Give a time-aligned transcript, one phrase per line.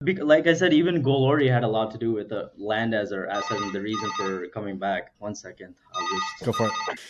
[0.00, 3.26] like I said, even GoLorry had a lot to do with the land as our
[3.26, 5.12] asset and the reason for coming back.
[5.18, 7.00] One second, I'll just go for it.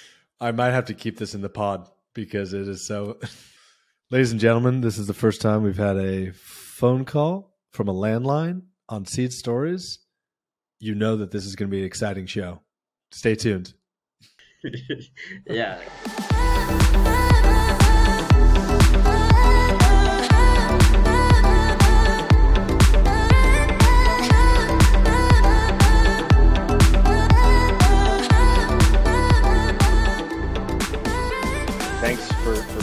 [0.41, 3.19] I might have to keep this in the pod because it is so.
[4.11, 7.95] Ladies and gentlemen, this is the first time we've had a phone call from a
[7.95, 10.01] landline on Seed Stories.
[10.81, 12.61] You know that this is going to be an exciting show.
[13.13, 13.75] Stay tuned.
[15.47, 15.79] yeah.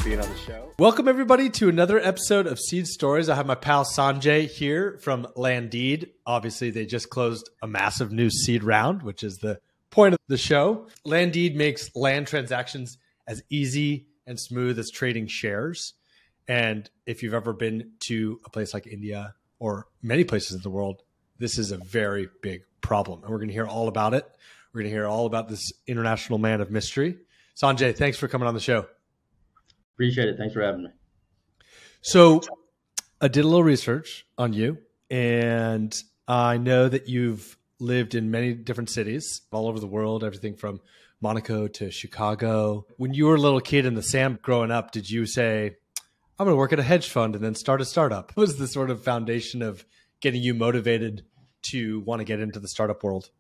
[0.08, 0.72] being on the show.
[0.80, 3.28] Welcome, everybody, to another episode of Seed Stories.
[3.28, 6.12] I have my pal Sanjay here from Landeed.
[6.26, 10.38] Obviously, they just closed a massive new seed round, which is the point of the
[10.38, 10.88] show.
[11.04, 12.98] Landeed makes land transactions
[13.28, 15.94] as easy and smooth as trading shares.
[16.48, 20.70] And if you've ever been to a place like India or many places in the
[20.70, 21.04] world,
[21.38, 23.24] this is a very big problem.
[23.24, 24.26] And we're going to hear all about it.
[24.72, 27.18] We're going to hear all about this international man of mystery.
[27.62, 28.86] Sanjay, thanks for coming on the show.
[29.98, 30.38] Appreciate it.
[30.38, 30.90] Thanks for having me.
[32.02, 32.42] So,
[33.20, 34.78] I did a little research on you,
[35.10, 35.92] and
[36.28, 40.82] I know that you've lived in many different cities all over the world, everything from
[41.20, 42.86] Monaco to Chicago.
[42.98, 45.78] When you were a little kid in the Sam growing up, did you say,
[46.38, 48.32] I'm going to work at a hedge fund and then start a startup?
[48.36, 49.84] What was the sort of foundation of
[50.22, 51.26] getting you motivated
[51.72, 53.32] to want to get into the startup world?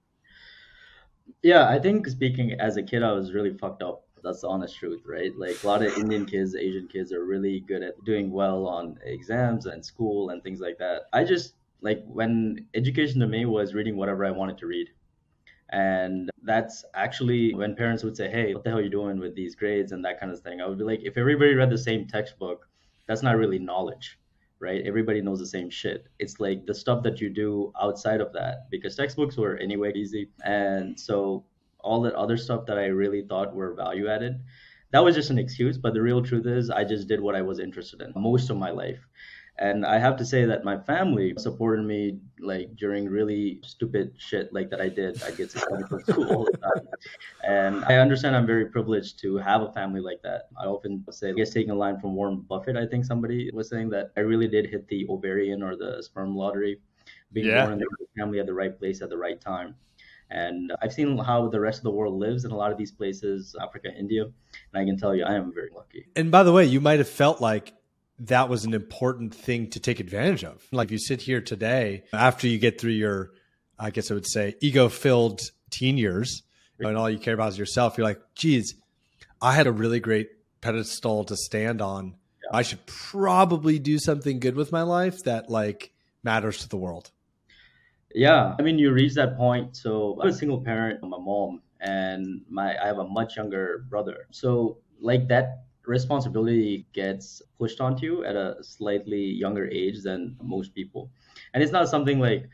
[1.43, 4.75] Yeah, I think speaking as a kid, I was really fucked up that's the honest
[4.77, 5.31] truth, right?
[5.37, 8.97] Like a lot of Indian kids, Asian kids are really good at doing well on
[9.03, 11.03] exams and school and things like that.
[11.13, 14.89] I just like when education to me was reading whatever I wanted to read.
[15.69, 19.35] And that's actually when parents would say, Hey, what the hell are you doing with
[19.35, 20.61] these grades and that kind of thing?
[20.61, 22.67] I would be like, if everybody read the same textbook,
[23.05, 24.17] that's not really knowledge,
[24.59, 24.81] right?
[24.85, 26.07] Everybody knows the same shit.
[26.19, 30.29] It's like the stuff that you do outside of that because textbooks were anyway easy.
[30.43, 31.45] And so
[31.87, 34.39] all that other stuff that I really thought were value added,
[34.91, 35.77] that was just an excuse.
[35.77, 38.57] But the real truth is, I just did what I was interested in most of
[38.57, 38.99] my life.
[39.59, 44.53] And I have to say that my family supported me like during really stupid shit
[44.53, 45.23] like that I did.
[45.23, 46.87] I get suspended from school all the time.
[47.43, 50.49] And I understand I'm very privileged to have a family like that.
[50.61, 53.67] I often say, I guess taking a line from Warren Buffett, I think somebody was
[53.67, 56.79] saying that I really did hit the ovarian or the sperm lottery,
[57.33, 57.61] being yeah.
[57.61, 59.73] born in the right family at the right place at the right time.
[60.29, 62.91] And I've seen how the rest of the world lives in a lot of these
[62.91, 64.23] places, Africa, India.
[64.23, 64.33] And
[64.73, 66.07] I can tell you, I am very lucky.
[66.15, 67.73] And by the way, you might have felt like
[68.19, 70.65] that was an important thing to take advantage of.
[70.71, 73.31] Like you sit here today, after you get through your,
[73.79, 76.43] I guess I would say, ego filled teen years,
[76.79, 78.75] and all you care about is yourself, you're like, geez,
[79.41, 80.29] I had a really great
[80.61, 82.15] pedestal to stand on.
[82.43, 82.57] Yeah.
[82.57, 85.91] I should probably do something good with my life that like
[86.23, 87.11] matters to the world.
[88.15, 89.75] Yeah, I mean, you reach that point.
[89.75, 91.01] So I'm a single parent.
[91.03, 94.27] My mom and my I have a much younger brother.
[94.31, 100.73] So like that responsibility gets pushed onto you at a slightly younger age than most
[100.73, 101.11] people,
[101.53, 102.49] and it's not something like,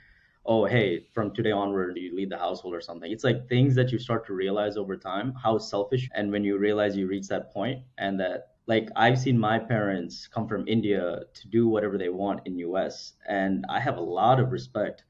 [0.46, 3.12] oh hey, from today onward you lead the household or something.
[3.12, 6.58] It's like things that you start to realize over time how selfish, and when you
[6.58, 11.22] realize you reach that point and that like I've seen my parents come from India
[11.34, 15.04] to do whatever they want in US and I have a lot of respect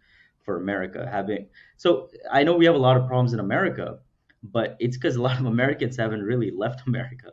[0.44, 1.48] for America having.
[1.78, 4.00] So I know we have a lot of problems in America,
[4.44, 7.32] but it's because a lot of Americans haven't really left America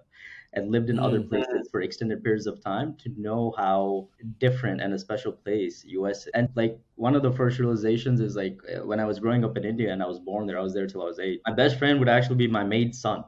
[0.52, 1.04] and lived in mm-hmm.
[1.04, 5.84] other places for extended periods of time to know how different and a special place
[5.86, 9.56] US and like one of the first realizations is like when I was growing up
[9.56, 11.54] in India and I was born there I was there till I was 8 my
[11.54, 13.24] best friend would actually be my maid's son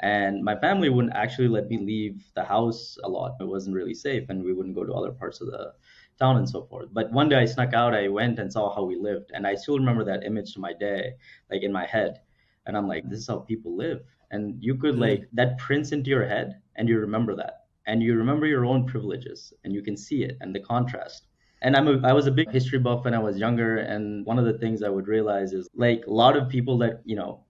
[0.00, 3.94] and my family wouldn't actually let me leave the house a lot it wasn't really
[3.94, 5.72] safe and we wouldn't go to other parts of the
[6.18, 6.88] town and so forth.
[6.92, 9.30] But one day I snuck out, I went and saw how we lived.
[9.32, 11.14] And I still remember that image to my day,
[11.50, 12.20] like in my head.
[12.66, 14.00] And I'm like, this is how people live.
[14.30, 15.02] And you could mm-hmm.
[15.02, 17.64] like that prints into your head and you remember that.
[17.86, 21.26] And you remember your own privileges and you can see it and the contrast.
[21.62, 23.78] And I'm a, I was a big history buff when I was younger.
[23.78, 27.00] And one of the things I would realize is like a lot of people that,
[27.04, 27.44] you know,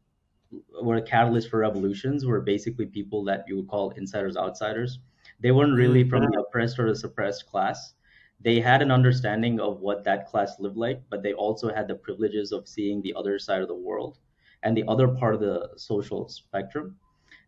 [0.80, 5.00] were catalysts for revolutions were basically people that you would call insiders, outsiders.
[5.40, 6.32] They weren't really from mm-hmm.
[6.32, 7.94] the oppressed or the suppressed class
[8.40, 11.94] they had an understanding of what that class lived like, but they also had the
[11.94, 14.18] privileges of seeing the other side of the world
[14.62, 16.96] and the other part of the social spectrum.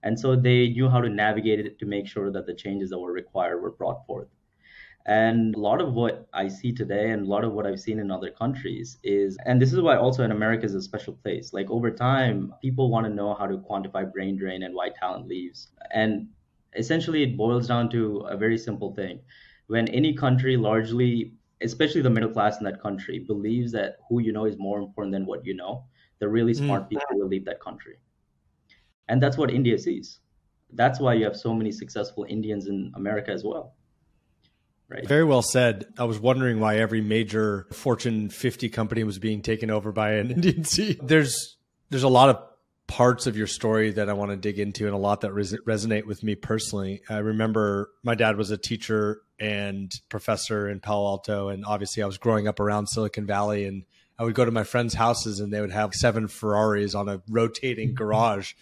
[0.02, 2.98] And so they knew how to navigate it to make sure that the changes that
[2.98, 4.28] were required were brought forth.
[5.06, 7.98] And a lot of what I see today and a lot of what I've seen
[7.98, 11.52] in other countries is, and this is why also in America is a special place.
[11.52, 15.26] Like over time, people want to know how to quantify brain drain and why talent
[15.26, 15.68] leaves.
[15.92, 16.28] And
[16.76, 19.20] essentially, it boils down to a very simple thing
[19.70, 21.32] when any country largely
[21.62, 25.12] especially the middle class in that country, believes that who you know is more important
[25.12, 25.84] than what you know.
[26.18, 26.58] The really mm.
[26.58, 26.90] smart mm.
[26.90, 27.96] people will leave that country.
[29.08, 30.20] And that's what India sees.
[30.72, 33.74] That's why you have so many successful Indians in America as well.
[34.88, 35.06] Right.
[35.06, 35.86] Very well said.
[35.98, 40.30] I was wondering why every major Fortune 50 company was being taken over by an
[40.32, 41.06] Indian CEO.
[41.06, 41.56] There's
[41.90, 42.42] there's a lot of
[42.90, 45.56] parts of your story that I want to dig into and a lot that res-
[45.64, 47.02] resonate with me personally.
[47.08, 52.06] I remember my dad was a teacher and professor in Palo Alto and obviously I
[52.06, 53.84] was growing up around Silicon Valley and
[54.18, 57.22] I would go to my friends' houses and they would have seven Ferraris on a
[57.28, 57.94] rotating mm-hmm.
[57.94, 58.54] garage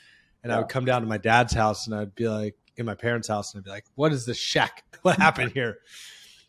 [0.43, 0.57] and yeah.
[0.57, 3.29] I would come down to my dad's house and I'd be like in my parents'
[3.29, 4.85] house and I'd be like, "What is this shack?
[5.03, 5.79] What happened here?"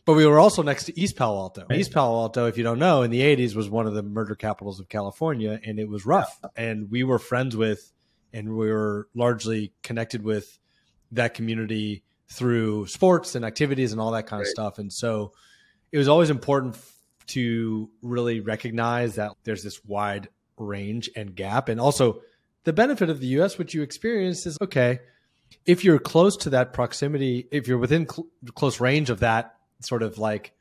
[0.09, 1.67] But we were also next to East Palo Alto.
[1.69, 1.77] Right.
[1.77, 4.33] East Palo Alto, if you don't know, in the 80s was one of the murder
[4.33, 6.35] capitals of California and it was rough.
[6.43, 6.49] Yeah.
[6.55, 7.93] And we were friends with
[8.33, 10.57] and we were largely connected with
[11.11, 14.47] that community through sports and activities and all that kind right.
[14.47, 14.79] of stuff.
[14.79, 15.31] And so
[15.91, 16.75] it was always important
[17.27, 20.27] to really recognize that there's this wide
[20.57, 21.69] range and gap.
[21.69, 22.21] And also
[22.63, 25.01] the benefit of the US, which you experienced is okay,
[25.67, 30.03] if you're close to that proximity, if you're within cl- close range of that sort
[30.03, 30.53] of like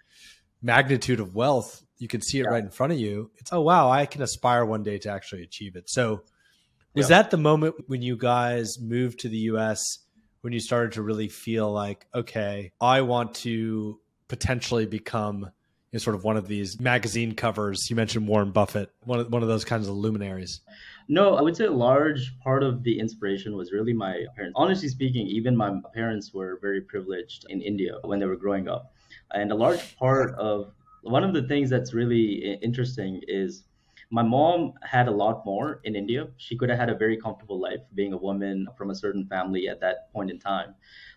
[0.63, 2.51] magnitude of wealth, you can see it yeah.
[2.51, 3.31] right in front of you.
[3.37, 5.89] It's oh wow, I can aspire one day to actually achieve it.
[5.91, 6.23] So
[6.95, 7.23] was yeah.
[7.23, 9.83] that the moment when you guys moved to the US
[10.41, 15.99] when you started to really feel like, okay, I want to potentially become you know,
[15.99, 17.89] sort of one of these magazine covers.
[17.89, 20.61] You mentioned Warren Buffett, one of one of those kinds of luminaries.
[21.09, 24.55] No, I would say a large part of the inspiration was really my parents.
[24.57, 28.93] Honestly speaking, even my parents were very privileged in India when they were growing up.
[29.33, 30.73] And a large part of
[31.03, 33.65] one of the things that's really interesting is
[34.11, 36.29] my mom had a lot more in India.
[36.39, 39.69] She could have had a very comfortable life being a woman from a certain family
[39.69, 40.75] at that point in time.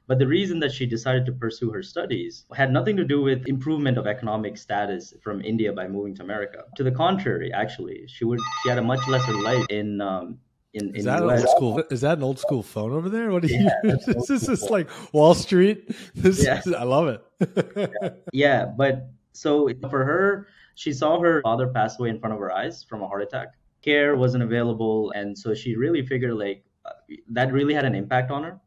[0.07, 3.47] But the reason that she decided to pursue her studies had nothing to do with
[3.47, 6.65] improvement of economic status from India by moving to America.
[6.75, 10.39] To the contrary, actually, she would she had a much lesser life in um,
[10.73, 11.83] in, is that old school?
[11.91, 13.31] Is that an old school phone over there?
[13.31, 13.69] What do you?
[13.83, 13.95] Yeah,
[14.27, 15.95] this is like Wall Street.
[16.15, 16.59] This yeah.
[16.59, 17.67] is, I love it.
[17.75, 18.09] yeah.
[18.33, 22.51] yeah, but so for her, she saw her father pass away in front of her
[22.51, 23.49] eyes from a heart attack.
[23.81, 26.91] Care wasn't available, and so she really figured like uh,
[27.29, 28.59] that really had an impact on her.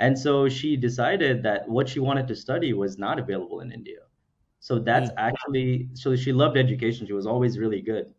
[0.00, 4.00] And so she decided that what she wanted to study was not available in India.
[4.60, 5.14] So that's mm.
[5.18, 7.06] actually so she loved education.
[7.06, 8.12] She was always really good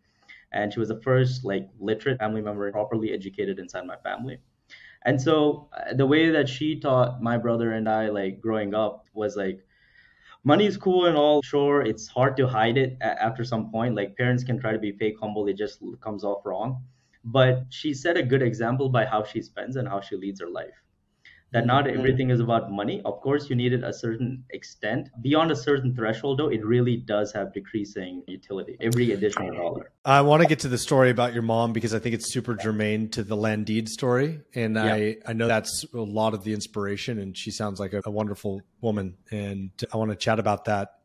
[0.52, 4.40] and she was the first like literate family member properly educated inside my family.
[5.06, 9.08] And so uh, the way that she taught my brother and i like growing up
[9.14, 9.66] was like
[10.44, 14.16] money is cool and all sure it's hard to hide it after some point like
[14.18, 16.84] parents can try to be fake humble it just comes off wrong.
[17.24, 20.50] But she set a good example by how she spends and how she leads her
[20.50, 20.84] life
[21.52, 21.98] that not mm-hmm.
[21.98, 23.02] everything is about money.
[23.06, 25.10] Of course, you need it a certain extent.
[25.22, 29.92] Beyond a certain threshold, though, it really does have decreasing utility every additional dollar.
[30.06, 32.56] I want to get to the story about your mom because I think it's super
[32.56, 34.42] germane to the Landeed story.
[34.54, 34.94] And yeah.
[34.94, 37.18] I, I know that's a lot of the inspiration.
[37.18, 39.18] And she sounds like a, a wonderful woman.
[39.32, 41.00] And I want to chat about that.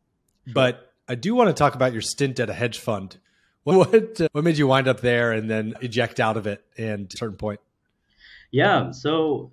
[0.53, 3.19] But I do want to talk about your stint at a hedge fund.
[3.65, 7.17] What, what made you wind up there and then eject out of it and a
[7.17, 7.61] certain point?
[8.51, 8.91] Yeah.
[8.91, 9.53] So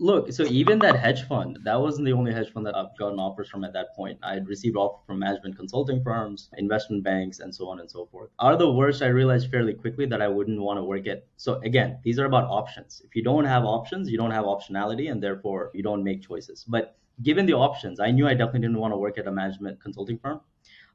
[0.00, 3.18] look, so even that hedge fund, that wasn't the only hedge fund that I've gotten
[3.18, 4.18] offers from at that point.
[4.22, 8.06] I had received offers from management consulting firms, investment banks, and so on and so
[8.06, 8.30] forth.
[8.40, 11.26] Out of the worst, I realized fairly quickly that I wouldn't want to work at.
[11.36, 13.02] So again, these are about options.
[13.04, 16.64] If you don't have options, you don't have optionality, and therefore you don't make choices.
[16.66, 19.82] But given the options, I knew I definitely didn't want to work at a management
[19.82, 20.40] consulting firm.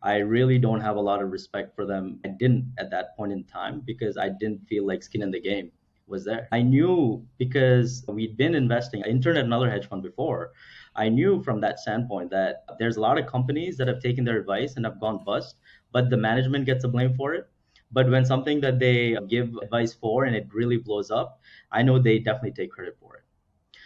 [0.02, 2.20] I really don't have a lot of respect for them.
[2.26, 5.42] I didn't at that point in time because I didn't feel like skin in the
[5.42, 5.72] game
[6.08, 6.48] was there.
[6.52, 10.52] I knew because we'd been investing, I interned at another hedge fund before.
[10.96, 14.40] I knew from that standpoint that there's a lot of companies that have taken their
[14.40, 15.56] advice and have gone bust,
[15.92, 17.48] but the management gets the blame for it.
[17.92, 21.40] But when something that they give advice for and it really blows up,
[21.72, 23.24] I know they definitely take credit for it.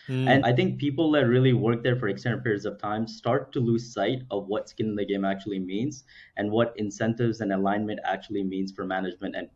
[0.09, 0.27] Mm.
[0.27, 3.59] And I think people that really work there for extended periods of time start to
[3.59, 6.03] lose sight of what skin in the game actually means
[6.37, 9.49] and what incentives and alignment actually means for management and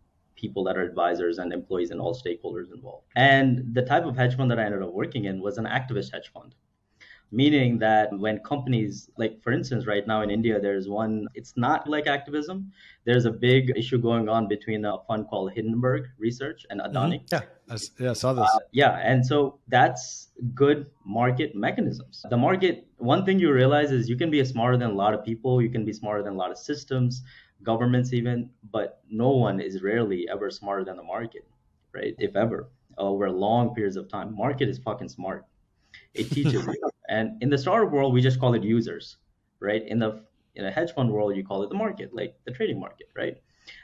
[0.43, 3.07] people that are advisors and employees and all stakeholders involved.
[3.15, 6.12] And the type of hedge fund that I ended up working in was an activist
[6.15, 6.53] hedge fund.
[7.41, 11.88] Meaning that when companies like for instance right now in india there's one it's not
[11.93, 12.57] like activism.
[13.07, 17.19] There's a big issue going on between a fund called hindenburg research and adani.
[17.21, 17.35] Mm-hmm.
[17.35, 18.51] yeah I, yeah I saw this.
[18.57, 19.38] Uh, yeah and so
[19.75, 20.03] that's
[20.63, 20.79] good
[21.21, 22.15] market mechanisms.
[22.33, 25.25] The market one thing you realize is you can be smarter than a lot of
[25.29, 27.23] people you can be smarter than a lot of systems
[27.63, 31.46] governments even, but no one is rarely ever smarter than the market,
[31.93, 32.15] right?
[32.20, 34.36] If ever, over long periods of time.
[34.36, 35.46] Market is fucking smart.
[36.13, 36.75] It teaches you.
[37.10, 39.17] And in the startup world, we just call it users,
[39.60, 39.86] right?
[39.86, 40.24] In the
[40.55, 43.36] in a hedge fund world, you call it the market, like the trading market, right?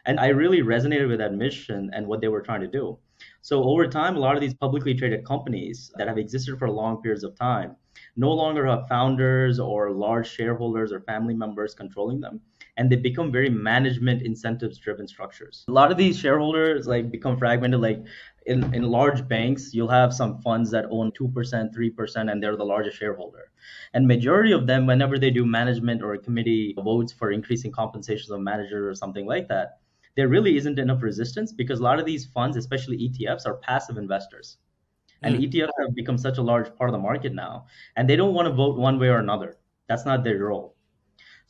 [0.05, 2.97] And I really resonated with that mission and what they were trying to do.
[3.41, 7.01] So over time, a lot of these publicly traded companies that have existed for long
[7.01, 7.75] periods of time
[8.15, 12.41] no longer have founders or large shareholders or family members controlling them
[12.79, 17.37] and they become very management incentives driven structures a lot of these shareholders like become
[17.37, 18.01] fragmented like
[18.45, 22.63] in, in large banks you'll have some funds that own 2% 3% and they're the
[22.63, 23.51] largest shareholder
[23.93, 28.31] and majority of them whenever they do management or a committee votes for increasing compensations
[28.31, 29.79] of managers or something like that
[30.15, 33.97] there really isn't enough resistance because a lot of these funds especially etfs are passive
[33.97, 34.57] investors
[35.21, 35.51] and mm.
[35.51, 37.65] ETFs have become such a large part of the market now,
[37.97, 39.57] and they don't want to vote one way or another.
[39.89, 40.75] That's not their role.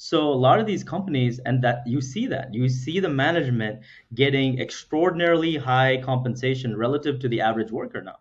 [0.02, 3.82] So a lot of these companies, and that you see that you see the management
[4.14, 8.16] getting extraordinarily high compensation relative to the average worker now,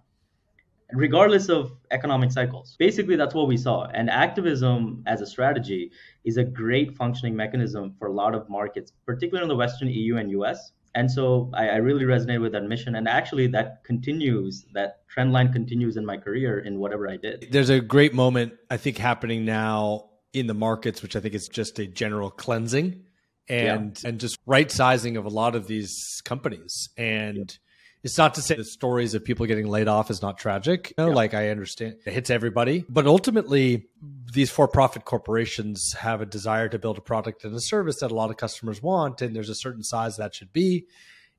[0.93, 2.75] regardless of economic cycles.
[2.81, 3.85] Basically, that's what we saw.
[3.95, 5.93] And activism as a strategy
[6.25, 10.17] is a great functioning mechanism for a lot of markets, particularly in the Western EU
[10.17, 14.65] and US and so I, I, really resonate with that mission and actually that continues
[14.73, 18.55] that trend line continues in my career in whatever i did there's a great moment
[18.71, 23.05] i think happening now in the markets which i think is just a general cleansing
[23.49, 24.09] and yeah.
[24.09, 27.57] and just right sizing of a lot of these companies and yeah
[28.03, 30.95] it's not to say the stories of people getting laid off is not tragic.
[30.97, 31.17] You know, yeah.
[31.17, 33.87] Like I understand it hits everybody, but ultimately
[34.33, 38.15] these for-profit corporations have a desire to build a product and a service that a
[38.15, 40.87] lot of customers want, and there's a certain size that should be.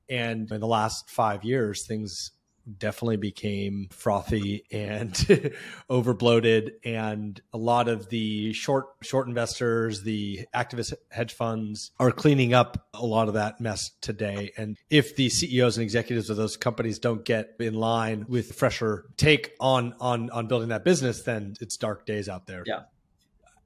[0.08, 2.32] And in the last five years, things
[2.78, 5.12] definitely became frothy and
[5.90, 6.72] overbloated.
[6.84, 12.88] And a lot of the short short investors the activist hedge funds are cleaning up
[12.94, 14.52] a lot of that mess today.
[14.56, 19.06] And if the CEOs and executives of those companies don't get in line with fresher
[19.16, 22.62] take on on on building that business then it's dark days out there.
[22.66, 22.82] Yeah.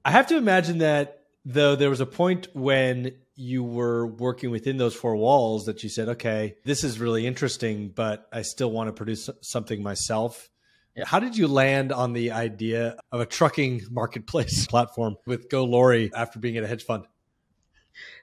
[0.04, 4.76] I have to imagine that though there was a point when you were working within
[4.76, 8.88] those four walls that you said, okay, this is really interesting, but I still want
[8.88, 10.50] to produce something myself.
[10.94, 11.04] Yeah.
[11.06, 16.38] How did you land on the idea of a trucking marketplace platform with GoLorry after
[16.38, 17.06] being at a hedge fund?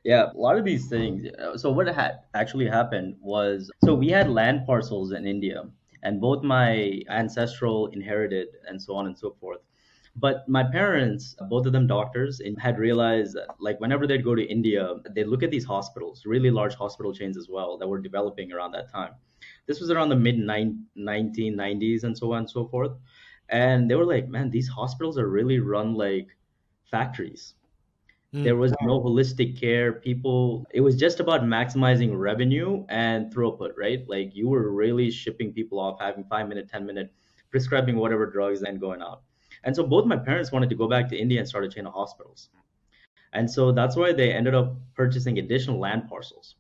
[0.03, 1.25] Yeah, a lot of these things.
[1.27, 5.63] Uh, so what had actually happened was, so we had land parcels in India,
[6.03, 9.59] and both my ancestral inherited and so on and so forth.
[10.15, 14.43] But my parents, both of them doctors, had realized that, like, whenever they'd go to
[14.43, 18.51] India, they'd look at these hospitals, really large hospital chains as well, that were developing
[18.51, 19.13] around that time.
[19.67, 22.91] This was around the mid 1990s and so on and so forth.
[23.49, 26.27] And they were like, man, these hospitals are really run like
[26.89, 27.55] factories.
[28.33, 28.43] Mm.
[28.43, 29.93] There was no holistic care.
[29.93, 34.07] People, it was just about maximizing revenue and throughput, right?
[34.07, 37.11] Like you were really shipping people off, having five minute, 10 minute,
[37.49, 39.23] prescribing whatever drugs and going out.
[39.63, 41.85] And so both my parents wanted to go back to India and start a chain
[41.85, 42.49] of hospitals.
[43.33, 46.55] And so that's why they ended up purchasing additional land parcels.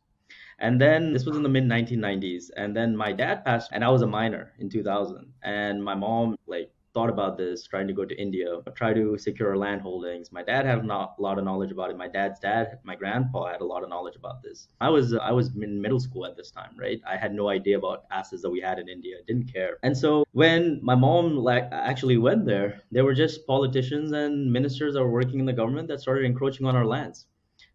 [0.59, 2.51] And then this was in the mid 1990s.
[2.55, 5.33] And then my dad passed, and I was a minor in 2000.
[5.43, 9.55] And my mom, like, thought about this, trying to go to India, try to secure
[9.57, 10.31] land holdings.
[10.31, 11.97] My dad had a lot of knowledge about it.
[11.97, 14.67] My dad's dad, my grandpa, had a lot of knowledge about this.
[14.79, 16.99] I was I was in middle school at this time, right?
[17.07, 19.17] I had no idea about assets that we had in India.
[19.27, 19.77] Didn't care.
[19.83, 24.93] And so when my mom like actually went there, there were just politicians and ministers
[24.93, 27.27] that were working in the government that started encroaching on our lands.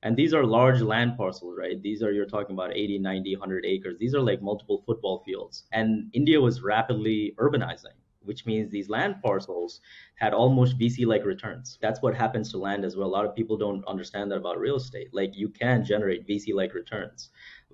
[0.03, 1.81] And these are large land parcels, right?
[1.83, 3.97] These are, you're talking about 80, 90, 100 acres.
[3.99, 5.65] These are like multiple football fields.
[5.73, 9.80] And India was rapidly urbanizing which means these land parcels
[10.16, 11.78] had almost VC like returns.
[11.80, 13.09] That's what happens to land as well.
[13.09, 15.09] A lot of people don't understand that about real estate.
[15.12, 17.30] Like you can generate VC like returns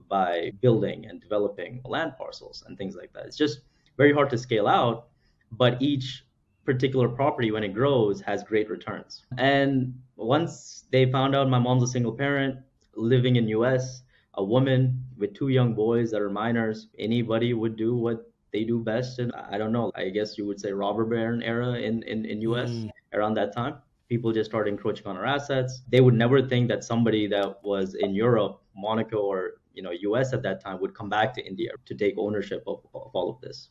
[0.09, 3.27] by building and developing land parcels and things like that.
[3.27, 3.61] It's just
[3.97, 5.09] very hard to scale out,
[5.51, 6.25] but each
[6.65, 9.25] particular property when it grows has great returns.
[9.39, 12.57] And once they found out my mom's a single parent
[12.95, 14.03] living in US,
[14.35, 18.79] a woman with two young boys that are minors, anybody would do what they do
[18.79, 22.25] best and i don't know i guess you would say robber baron era in in,
[22.25, 22.91] in us mm.
[23.15, 23.77] around that time
[24.09, 27.95] people just started encroaching on our assets they would never think that somebody that was
[27.95, 31.71] in europe monaco or you know us at that time would come back to india
[31.85, 33.71] to take ownership of, of all of this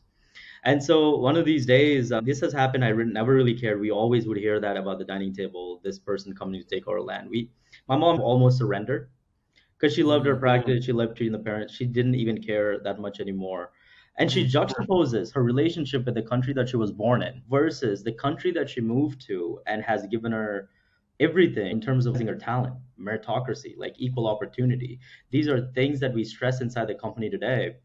[0.64, 2.84] and so one of these days, uh, this has happened.
[2.84, 3.80] I re- never really cared.
[3.80, 5.80] We always would hear that about the dining table.
[5.82, 7.28] This person coming to take our land.
[7.28, 7.50] We,
[7.88, 9.10] my mom almost surrendered
[9.76, 10.40] because she loved her mm.
[10.40, 10.84] practice.
[10.84, 11.74] She loved treating the parents.
[11.74, 13.72] She didn't even care that much anymore.
[14.18, 14.56] And she mm-hmm.
[14.56, 18.68] juxtaposes her relationship with the country that she was born in versus the country that
[18.68, 20.68] she moved to and has given her
[21.18, 24.98] everything in terms of using her talent, meritocracy, like equal opportunity.
[25.30, 27.76] These are things that we stress inside the company today.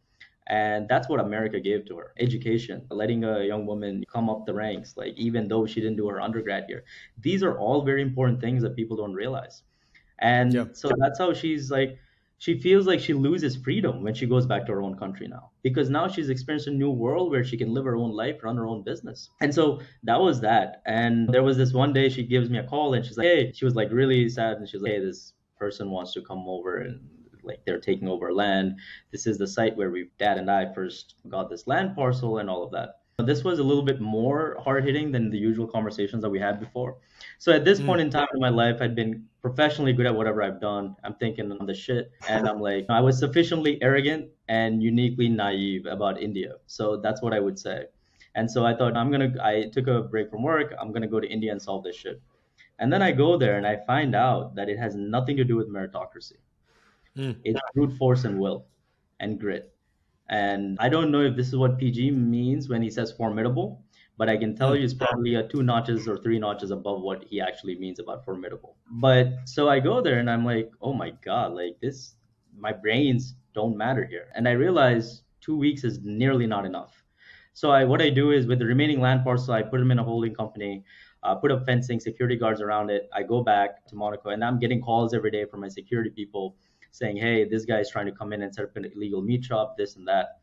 [0.50, 4.54] And that's what America gave to her education, letting a young woman come up the
[4.54, 6.86] ranks, like even though she didn't do her undergrad here.
[7.20, 9.64] These are all very important things that people don't realize.
[10.20, 10.66] And yeah.
[10.72, 11.98] so that's how she's like,
[12.40, 15.52] she feels like she loses freedom when she goes back to her own country now.
[15.64, 18.58] Because now she's experienced a new world where she can live her own life run
[18.58, 19.30] her own business.
[19.42, 20.82] And so that was that.
[20.86, 23.52] And there was this one day she gives me a call and she's like hey
[23.54, 26.78] she was like really sad and she's like hey this person wants to come over
[26.78, 27.02] and
[27.44, 28.78] like they're taking over land.
[29.12, 32.50] This is the site where we dad and i first got this land parcel and
[32.50, 36.22] all of that this was a little bit more hard hitting than the usual conversations
[36.22, 36.98] that we had before.
[37.40, 37.88] So at this mm.
[37.88, 40.96] point in time in my life, I'd been professionally good at whatever I've done.
[41.04, 45.88] I'm thinking on the shit, and I'm like, I was sufficiently arrogant and uniquely naive
[45.88, 46.58] about India.
[46.68, 47.86] So that's what I would say.
[48.36, 49.34] And so I thought I'm gonna.
[49.42, 50.76] I took a break from work.
[50.80, 52.22] I'm gonna go to India and solve this shit.
[52.78, 55.56] And then I go there and I find out that it has nothing to do
[55.56, 56.38] with meritocracy.
[57.18, 57.38] Mm.
[57.44, 58.68] It's brute force and will
[59.20, 59.74] and grit.
[60.30, 63.84] And I don't know if this is what PG means when he says formidable,
[64.18, 67.24] but I can tell you it's probably a two notches or three notches above what
[67.30, 68.76] he actually means about formidable.
[68.92, 72.16] But so I go there and I'm like, oh my God, like this,
[72.58, 74.28] my brains don't matter here.
[74.36, 77.04] And I realize two weeks is nearly not enough.
[77.54, 80.00] So I, what I do is with the remaining land parcel, I put them in
[80.00, 80.84] a holding company,
[81.24, 83.10] uh, put up fencing, security guards around it.
[83.14, 86.56] I go back to Monaco and I'm getting calls every day from my security people
[86.98, 89.44] saying, hey, this guy is trying to come in and set up an illegal meat
[89.44, 90.42] shop, this and that.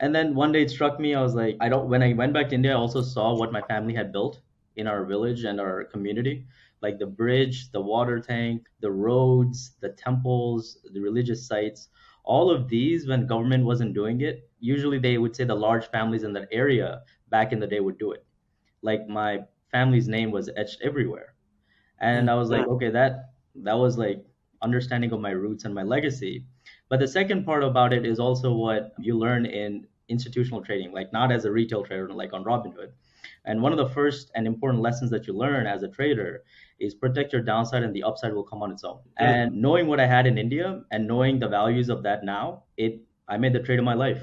[0.00, 2.32] And then one day it struck me, I was like, I don't, when I went
[2.32, 4.40] back to India, I also saw what my family had built
[4.76, 6.46] in our village and our community
[6.82, 11.88] like the bridge, the water tank, the roads, the temples, the religious sites.
[12.24, 16.24] All of these, when government wasn't doing it, usually they would say the large families
[16.24, 18.26] in that area back in the day would do it.
[18.82, 21.34] Like my family's name was etched everywhere.
[22.00, 24.24] And I was like, okay, that that was like
[24.62, 26.44] understanding of my roots and my legacy.
[26.88, 31.12] But the second part about it is also what you learn in institutional trading, like
[31.12, 32.92] not as a retail trader, like on Robinhood.
[33.44, 36.44] And one of the first and important lessons that you learn as a trader
[36.78, 39.00] is protect your downside and the upside will come on its own.
[39.18, 43.00] And knowing what I had in India and knowing the values of that now, it
[43.28, 44.22] I made the trade of my life.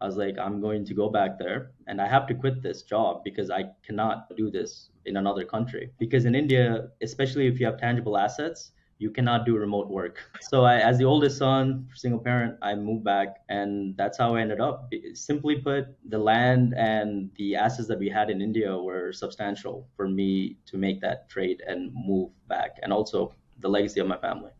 [0.00, 2.82] I was like, I'm going to go back there and I have to quit this
[2.82, 5.90] job because I cannot do this in another country.
[5.98, 10.18] Because in India, especially if you have tangible assets, you cannot do remote work.
[10.40, 14.40] So I, as the oldest son, single parent, I moved back, and that's how I
[14.40, 14.90] ended up.
[15.14, 20.08] Simply put, the land and the assets that we had in India were substantial for
[20.08, 24.50] me to make that trade and move back, and also the legacy of my family.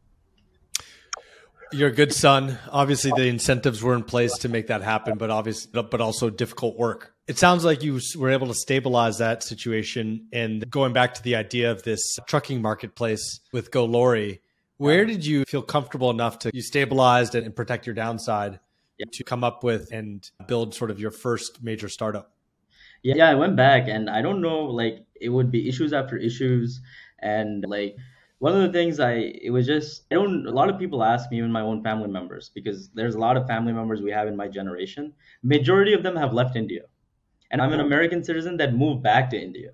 [1.72, 2.59] You're a good son.
[2.70, 6.77] Obviously, the incentives were in place to make that happen, but obviously, but also difficult
[6.77, 7.14] work.
[7.27, 10.29] It sounds like you were able to stabilize that situation.
[10.33, 14.40] And going back to the idea of this trucking marketplace with GoLorry,
[14.77, 18.61] where did you feel comfortable enough to you stabilized and protect your downside
[19.12, 22.33] to come up with and build sort of your first major startup?
[23.03, 26.16] Yeah, yeah, I went back and I don't know, like it would be issues after
[26.16, 26.81] issues
[27.20, 27.96] and like
[28.44, 29.12] one of the things I
[29.46, 32.09] it was just I don't a lot of people ask me even my own family
[32.09, 35.14] members because there's a lot of family members we have in my generation.
[35.42, 36.83] Majority of them have left India.
[37.50, 39.70] And I'm an American citizen that moved back to India.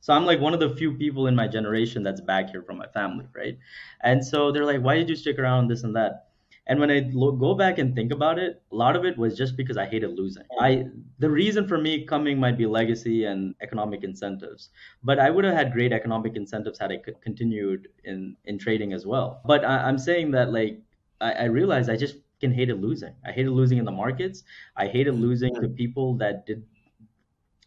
[0.00, 2.76] So I'm like one of the few people in my generation that's back here from
[2.76, 3.56] my family, right?
[4.02, 6.31] And so they're like, why did you stick around this and that?
[6.66, 9.56] And when I go back and think about it, a lot of it was just
[9.56, 10.44] because I hated losing.
[10.60, 10.86] I
[11.18, 14.70] the reason for me coming might be legacy and economic incentives,
[15.02, 19.04] but I would have had great economic incentives had I continued in in trading as
[19.04, 19.42] well.
[19.44, 20.80] But I, am saying that like
[21.20, 23.14] I, I realized I just can hated losing.
[23.24, 24.44] I hated losing in the markets.
[24.76, 26.64] I hated losing to people that did.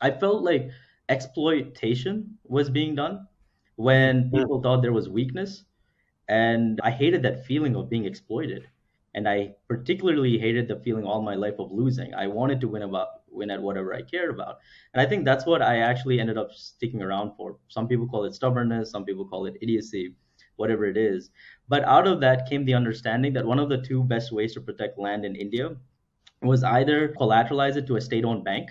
[0.01, 0.69] I felt like
[1.09, 3.27] exploitation was being done
[3.75, 5.65] when people thought there was weakness,
[6.29, 8.69] and I hated that feeling of being exploited
[9.15, 12.13] and I particularly hated the feeling all my life of losing.
[12.13, 14.59] I wanted to win about win at whatever I cared about,
[14.93, 17.57] and I think that's what I actually ended up sticking around for.
[17.69, 20.15] Some people call it stubbornness, some people call it idiocy,
[20.57, 21.31] whatever it is.
[21.67, 24.61] But out of that came the understanding that one of the two best ways to
[24.61, 25.75] protect land in India
[26.41, 28.69] was either collateralize it to a state-owned bank,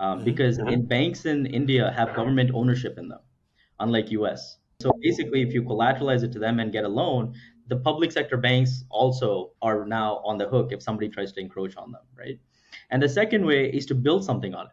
[0.00, 0.24] um, mm-hmm.
[0.24, 3.20] because in banks in India have government ownership in them,
[3.78, 4.58] unlike U.S.
[4.80, 7.34] So basically, if you collateralize it to them and get a loan,
[7.68, 11.76] the public sector banks also are now on the hook if somebody tries to encroach
[11.76, 12.38] on them, right?
[12.90, 14.72] And the second way is to build something on it.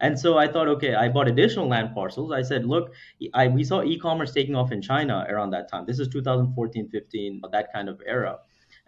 [0.00, 2.32] And so I thought, okay, I bought additional land parcels.
[2.32, 2.94] I said, look,
[3.34, 5.84] I, we saw e-commerce taking off in China around that time.
[5.86, 8.38] This is 2014, 15, that kind of era.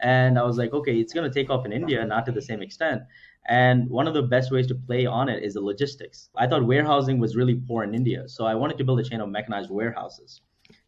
[0.01, 2.40] And I was like, okay, it's going to take off in India, not to the
[2.40, 3.03] same extent.
[3.46, 6.31] And one of the best ways to play on it is the logistics.
[6.37, 8.29] I thought warehousing was really poor in India.
[8.29, 10.40] So I wanted to build a chain of mechanized warehouses.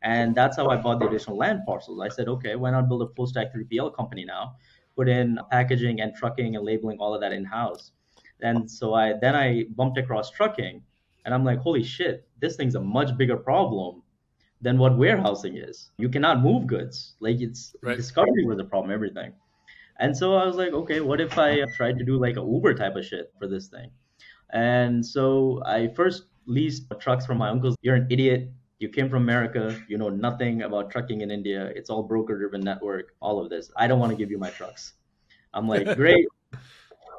[0.03, 2.01] And that's how I bought the additional land parcels.
[2.01, 4.57] I said, okay, why not build a full stack 3PL company now?
[4.97, 7.93] Put in packaging and trucking and labeling all of that in house.
[8.41, 10.83] And so I then I bumped across trucking
[11.25, 14.03] and I'm like, holy shit, this thing's a much bigger problem
[14.61, 15.91] than what warehousing is.
[15.99, 17.15] You cannot move goods.
[17.21, 17.97] Like it's right.
[17.97, 19.33] discovery was a problem, everything.
[20.01, 22.75] And so I was like, okay, what if I tried to do like a Uber
[22.75, 23.91] type of shit for this thing?
[24.53, 27.77] And so I first leased trucks from my uncles.
[27.83, 28.51] You're an idiot.
[28.79, 29.81] You came from America.
[29.89, 31.73] You know nothing about trucking in India.
[31.75, 33.71] It's all broker driven network, all of this.
[33.77, 34.95] I don't want to give you my trucks.
[35.53, 36.27] I'm like, great.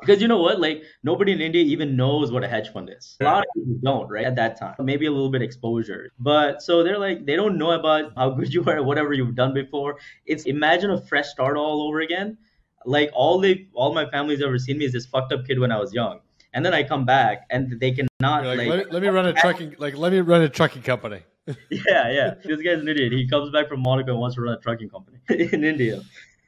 [0.02, 0.60] because you know what?
[0.60, 3.18] Like nobody in India even knows what a hedge fund is.
[3.22, 4.26] A lot of people don't, right?
[4.26, 7.72] At that time, maybe a little bit exposure, but so they're like they don't know
[7.72, 9.98] about how good you are, whatever you've done before.
[10.26, 12.38] It's imagine a fresh start all over again.
[12.86, 15.72] Like all they, all my family's ever seen me is this fucked up kid when
[15.72, 16.20] I was young,
[16.54, 19.26] and then I come back and they cannot like, like let, me, let me run
[19.26, 21.22] a trucking like let me run a trucking company.
[21.70, 22.34] yeah, yeah.
[22.44, 23.12] This guy's an idiot.
[23.12, 26.02] He comes back from Monaco and wants to run a trucking company in India.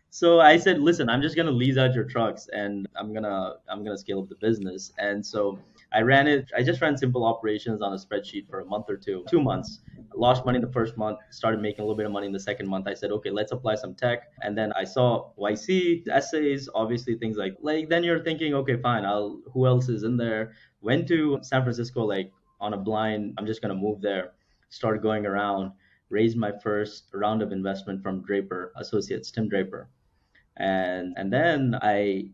[0.09, 3.83] So I said, listen, I'm just gonna lease out your trucks and I'm gonna I'm
[3.83, 4.91] gonna scale up the business.
[4.97, 5.59] And so
[5.93, 6.49] I ran it.
[6.57, 9.81] I just ran simple operations on a spreadsheet for a month or two, two months.
[10.15, 12.67] Lost money the first month, started making a little bit of money in the second
[12.67, 12.87] month.
[12.87, 14.23] I said, okay, let's apply some tech.
[14.41, 17.89] And then I saw YC essays, obviously things like like.
[17.89, 19.05] Then you're thinking, okay, fine.
[19.05, 20.53] I'll who else is in there?
[20.81, 23.35] Went to San Francisco like on a blind.
[23.37, 24.31] I'm just gonna move there.
[24.69, 25.71] Started going around.
[26.09, 29.89] Raised my first round of investment from Draper Associates, Tim Draper.
[30.57, 32.29] And and then I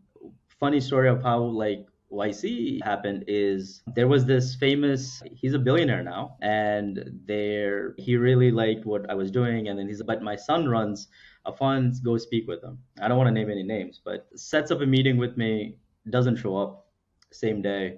[0.59, 6.03] funny story of how like YC happened is there was this famous he's a billionaire
[6.03, 10.35] now and there he really liked what I was doing and then he's but my
[10.35, 11.07] son runs
[11.45, 12.77] a fund go speak with him.
[13.01, 15.75] I don't want to name any names but sets up a meeting with me
[16.09, 16.87] doesn't show up
[17.31, 17.97] same day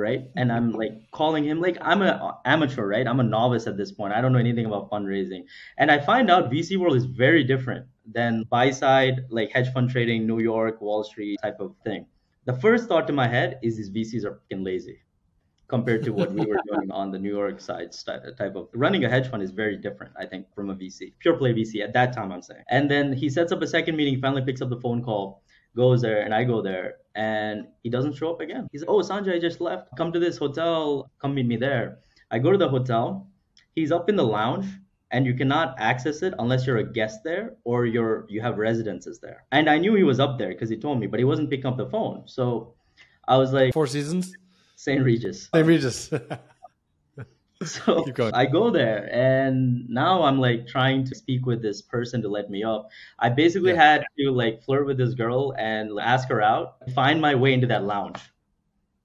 [0.00, 0.30] right?
[0.36, 0.78] And i'm mm-hmm.
[0.78, 3.06] like calling him like i'm an amateur right?
[3.06, 4.12] I'm a novice at this point.
[4.12, 5.44] I don't know anything about fundraising.
[5.78, 9.90] And i find out vc world is very different than buy side like hedge fund
[9.90, 12.06] trading new york wall street type of thing.
[12.44, 15.00] The first thought to my head is these vcs are fucking lazy
[15.68, 17.92] compared to what we were doing on the new york side
[18.38, 21.36] type of running a hedge fund is very different i think from a vc pure
[21.36, 22.62] play vc at that time i'm saying.
[22.70, 25.42] And then he sets up a second meeting finally picks up the phone call
[25.76, 28.66] goes there and I go there and he doesn't show up again.
[28.72, 29.90] He's like, Oh, Sanjay I just left.
[29.96, 31.10] Come to this hotel.
[31.20, 31.98] Come meet me there.
[32.30, 33.28] I go to the hotel.
[33.74, 34.66] He's up in the lounge
[35.10, 39.20] and you cannot access it unless you're a guest there or you're you have residences
[39.20, 39.44] there.
[39.52, 41.66] And I knew he was up there because he told me, but he wasn't picking
[41.66, 42.22] up the phone.
[42.26, 42.74] So
[43.28, 44.34] I was like Four Seasons?
[44.76, 45.02] St.
[45.02, 45.48] Regis.
[45.54, 45.66] St.
[45.66, 46.10] Regis.
[47.64, 52.28] so I go there and now I'm like trying to speak with this person to
[52.28, 52.90] let me up.
[53.18, 53.92] I basically yeah.
[53.92, 57.66] had to like flirt with this girl and ask her out, find my way into
[57.68, 58.20] that lounge.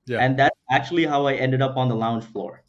[0.06, 0.20] Yeah.
[0.20, 2.64] And that's actually how I ended up on the lounge floor.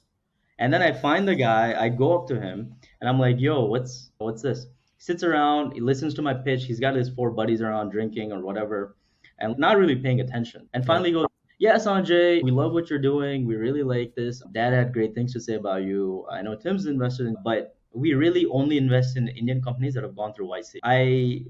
[0.59, 3.64] And then I find the guy, I go up to him and I'm like, yo,
[3.64, 4.66] what's what's this?
[4.97, 8.31] He sits around, he listens to my pitch, he's got his four buddies around drinking
[8.31, 8.97] or whatever,
[9.40, 10.68] and not really paying attention.
[10.75, 11.27] And finally goes,
[11.62, 13.46] yeah, Sanjay, we love what you're doing.
[13.46, 14.42] We really like this.
[14.51, 16.27] Dad had great things to say about you.
[16.29, 20.16] I know Tim's invested in, but we really only invest in Indian companies that have
[20.16, 20.79] gone through YC.
[20.83, 21.44] I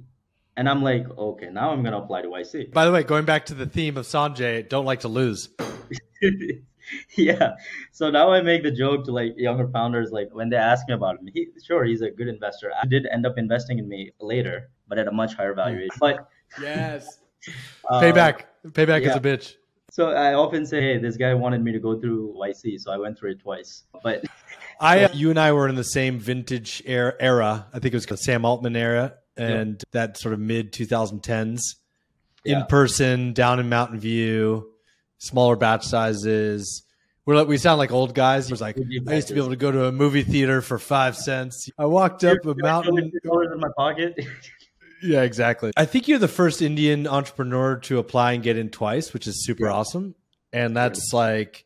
[0.59, 2.75] and I'm like, okay, now I'm gonna apply to YC.
[2.75, 5.49] By the way, going back to the theme of Sanjay, don't like to lose.
[7.17, 7.55] yeah.
[7.93, 10.93] So now I make the joke to like younger founders, like when they ask me
[10.93, 12.71] about him, he sure he's a good investor.
[12.79, 15.97] I did end up investing in me later, but at a much higher valuation.
[15.99, 16.29] But
[16.61, 17.19] yes,
[17.89, 19.09] um, payback, payback yeah.
[19.13, 19.57] is a bitch.
[19.93, 22.97] So I often say, hey, this guy wanted me to go through YC, so I
[22.97, 23.83] went through it twice.
[24.03, 24.25] But
[24.81, 27.13] I, uh, you and I were in the same vintage era.
[27.21, 27.67] era.
[27.75, 29.83] I think it was the Sam Altman era, and yep.
[29.91, 31.61] that sort of mid 2010s,
[32.47, 32.65] in yeah.
[32.65, 34.67] person, down in Mountain View,
[35.19, 36.85] smaller batch sizes.
[37.27, 38.47] We're like, we sound like old guys.
[38.47, 40.79] It was like I used to be able to go to a movie theater for
[40.79, 41.69] five cents.
[41.77, 42.97] I walked up a mountain.
[42.99, 44.19] in my pocket.
[45.03, 45.73] Yeah, exactly.
[45.77, 49.45] I think you're the first Indian entrepreneur to apply and get in twice, which is
[49.45, 49.73] super yeah.
[49.73, 50.15] awesome.
[50.53, 51.65] And that's like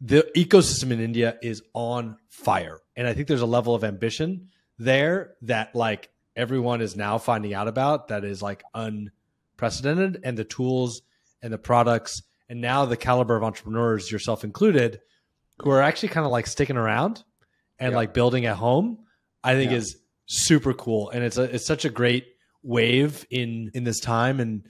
[0.00, 2.80] the ecosystem in India is on fire.
[2.96, 4.48] And I think there's a level of ambition
[4.78, 10.44] there that like everyone is now finding out about that is like unprecedented and the
[10.44, 11.02] tools
[11.42, 15.00] and the products and now the caliber of entrepreneurs yourself included
[15.62, 17.22] who are actually kind of like sticking around
[17.78, 17.96] and yeah.
[17.96, 18.98] like building at home
[19.44, 19.76] i think yeah.
[19.76, 19.96] is
[20.26, 22.33] super cool and it's a, it's such a great
[22.64, 24.66] wave in in this time and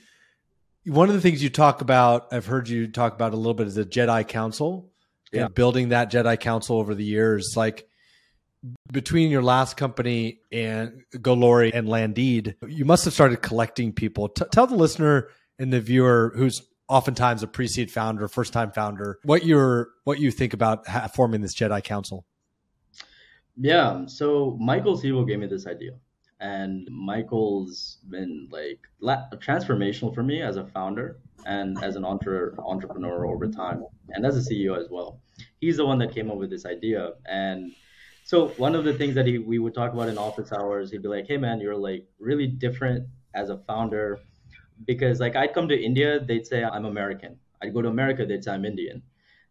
[0.85, 3.67] one of the things you talk about i've heard you talk about a little bit
[3.67, 4.91] is the jedi council
[5.33, 5.47] yeah.
[5.47, 7.89] and building that jedi council over the years like
[8.93, 14.29] between your last company and GoLorry and Landeed, you must have started collecting people.
[14.29, 15.29] T- tell the listener
[15.59, 20.53] and the viewer who's oftentimes a pre-seed founder, first-time founder, what you're what you think
[20.53, 22.25] about ha- forming this Jedi Council.
[23.57, 25.93] Yeah, so Michael Siebel gave me this idea
[26.41, 33.27] and Michael's been like transformational for me as a founder and as an entre- entrepreneur
[33.27, 35.21] over time and as a CEO as well.
[35.61, 37.73] He's the one that came up with this idea and
[38.25, 41.03] So one of the things that he, we would talk about in office hours, he'd
[41.03, 44.21] be like, "Hey man, you're like really different as a founder,"
[44.87, 47.39] because like I'd come to India, they'd say I'm American.
[47.63, 49.03] I'd go to America, they'd say I'm Indian,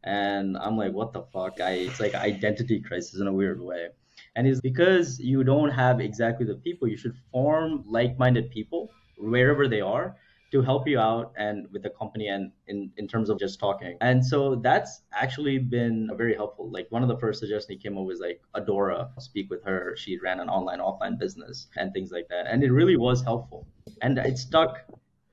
[0.04, 3.90] and I'm like, "What the fuck?" I it's like identity crisis in a weird way.
[4.36, 6.88] And it's because you don't have exactly the people.
[6.88, 10.16] You should form like-minded people wherever they are
[10.52, 13.98] to help you out and with the company and in, in terms of just talking.
[14.02, 16.70] And so that's actually been very helpful.
[16.70, 19.96] Like one of the first suggestions he came up was like Adora, speak with her.
[19.98, 22.46] She ran an online offline business and things like that.
[22.48, 23.68] And it really was helpful.
[24.04, 24.78] And it stuck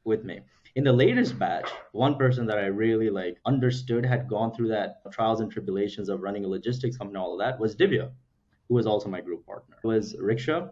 [0.04, 0.40] with me.
[0.76, 5.02] In the latest batch, one person that I really like understood had gone through that
[5.12, 8.10] trials and tribulations of running a logistics company, all of that was Divya,
[8.70, 9.76] who was also my group partner.
[9.84, 10.70] It was Riksha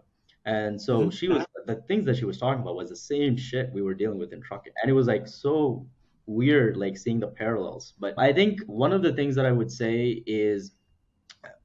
[0.48, 1.10] and so mm-hmm.
[1.10, 3.92] she was the things that she was talking about was the same shit we were
[3.92, 4.72] dealing with in trucking.
[4.80, 5.86] And it was like so
[6.24, 7.92] weird like seeing the parallels.
[7.98, 10.72] But I think one of the things that I would say is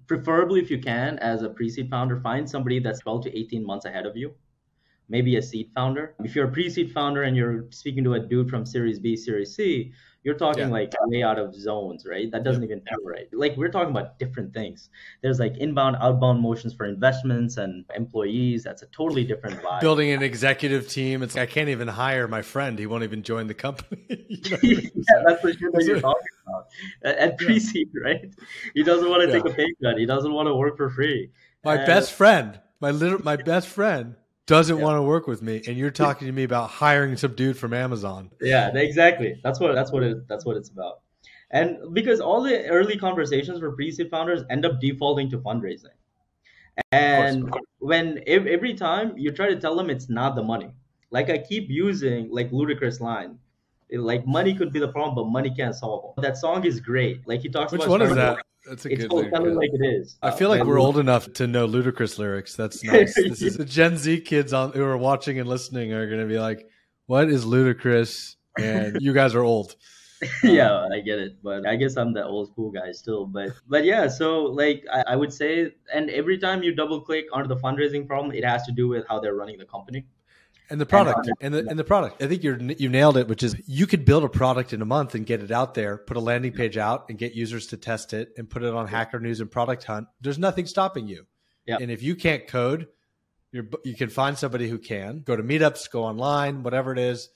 [0.05, 3.85] preferably if you can as a pre-seed founder find somebody that's 12 to 18 months
[3.85, 4.33] ahead of you
[5.07, 8.49] maybe a seed founder if you're a pre-seed founder and you're speaking to a dude
[8.49, 9.93] from series b series c
[10.23, 10.73] you're talking yeah.
[10.73, 12.31] like way out of zones, right?
[12.31, 12.67] That doesn't yeah.
[12.67, 13.27] even feel right.
[13.33, 14.89] Like we're talking about different things.
[15.21, 18.63] There's like inbound, outbound motions for investments and employees.
[18.63, 19.81] That's a totally different vibe.
[19.81, 21.23] Building an executive team.
[21.23, 22.79] It's I can't even hire my friend.
[22.79, 24.05] He won't even join the company.
[24.29, 24.91] you know I mean?
[24.95, 26.67] yeah, that's that you're talking about.
[27.03, 28.33] At pre-seed, right?
[28.73, 29.97] He doesn't want to take a pay cut.
[29.97, 31.31] He doesn't want to work for free.
[31.63, 34.83] My and, best friend, my little, my best friend doesn't yeah.
[34.83, 37.73] want to work with me and you're talking to me about hiring some dude from
[37.73, 38.29] Amazon.
[38.41, 39.39] Yeah, exactly.
[39.43, 41.01] That's what that's what it that's what it's about.
[41.51, 45.95] And because all the early conversations for pre-seed founders end up defaulting to fundraising.
[46.91, 47.63] And of course, of course.
[47.79, 50.71] when every time you try to tell them it's not the money.
[51.11, 53.37] Like I keep using like Ludacris line.
[53.91, 56.21] Like money could be the problem, but money can't solve it.
[56.21, 57.27] That song is great.
[57.27, 58.43] Like he talks Which about one is that?
[58.65, 59.33] That's a it's good lyric.
[59.33, 60.17] like it is.
[60.21, 62.55] I feel like we're old enough to know Ludacris lyrics.
[62.55, 63.15] That's nice.
[63.15, 66.27] This is the Gen Z kids on who are watching and listening are going to
[66.27, 66.65] be like,
[67.07, 68.35] "What is Ludacris?
[68.57, 69.75] And you guys are old.
[70.43, 73.25] yeah, um, I get it, but I guess I'm the old school guy still.
[73.25, 77.25] But but yeah, so like I, I would say, and every time you double click
[77.33, 80.05] onto the fundraising problem, it has to do with how they're running the company
[80.69, 82.21] and the product and, the and the product.
[82.21, 84.85] I think you're you nailed it which is you could build a product in a
[84.85, 87.77] month and get it out there put a landing page out and get users to
[87.77, 90.07] test it and put it on hacker news and product hunt.
[90.21, 91.25] There's nothing stopping you.
[91.65, 91.77] Yeah.
[91.79, 92.87] and if you can't code
[93.53, 95.19] you're, you can find somebody who can.
[95.19, 97.29] Go to meetups go online whatever it is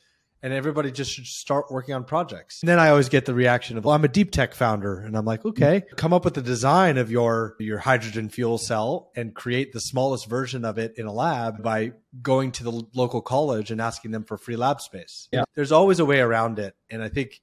[0.44, 2.62] and everybody just should start working on projects.
[2.62, 5.00] And then I always get the reaction of, well, I'm a deep tech founder.
[5.00, 9.12] And I'm like, okay, come up with the design of your, your hydrogen fuel cell
[9.16, 13.22] and create the smallest version of it in a lab by going to the local
[13.22, 15.28] college and asking them for free lab space.
[15.32, 15.44] Yeah.
[15.56, 16.76] There's always a way around it.
[16.90, 17.42] And I think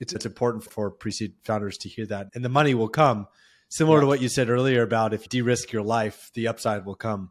[0.00, 2.30] it's, it's important for pre-seed founders to hear that.
[2.34, 3.28] And the money will come.
[3.68, 4.00] Similar yeah.
[4.02, 7.30] to what you said earlier about if you de-risk your life, the upside will come.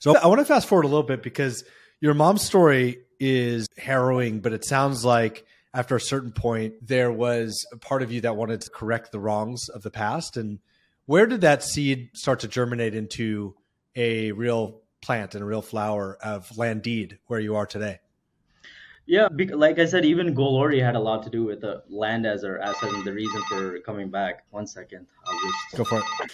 [0.00, 1.64] So I want to fast forward a little bit because
[2.00, 7.66] your mom's story is harrowing, but it sounds like after a certain point, there was
[7.72, 10.36] a part of you that wanted to correct the wrongs of the past.
[10.36, 10.58] And
[11.06, 13.54] where did that seed start to germinate into
[13.94, 18.00] a real plant and a real flower of Landeed, where you are today?
[19.06, 22.44] Yeah, like I said, even GoLorry had a lot to do with the land as
[22.44, 24.44] our asset and the reason for coming back.
[24.50, 26.30] One second, I'll just go for it.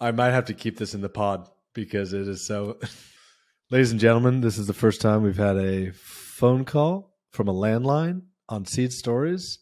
[0.00, 2.78] I might have to keep this in the pod because it is so.
[3.70, 5.92] Ladies and gentlemen, this is the first time we've had a
[6.36, 9.58] phone call from a landline on Seed Stories,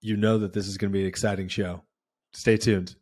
[0.00, 1.82] you know that this is going to be an exciting show.
[2.32, 2.94] Stay tuned.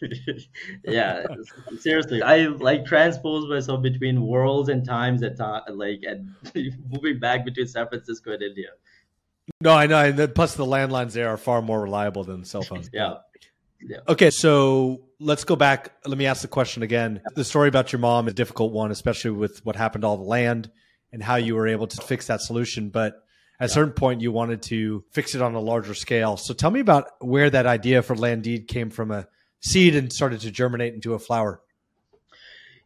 [0.84, 1.24] yeah,
[1.80, 6.28] seriously, I like transpose myself between worlds and times at time, like and
[6.88, 8.68] moving back between San Francisco and India.
[9.60, 9.98] No, I know.
[9.98, 12.90] And plus, the landlines there are far more reliable than cell phones.
[12.92, 13.14] yeah.
[13.86, 13.98] Yeah.
[14.08, 15.92] Okay, so let's go back.
[16.06, 17.20] Let me ask the question again.
[17.34, 20.16] The story about your mom is a difficult one, especially with what happened to all
[20.16, 20.70] the land
[21.14, 22.90] and how you were able to fix that solution.
[22.90, 23.24] But
[23.60, 26.36] at a certain point, you wanted to fix it on a larger scale.
[26.36, 29.28] So tell me about where that idea for Landeed came from a
[29.60, 31.62] seed and started to germinate into a flower.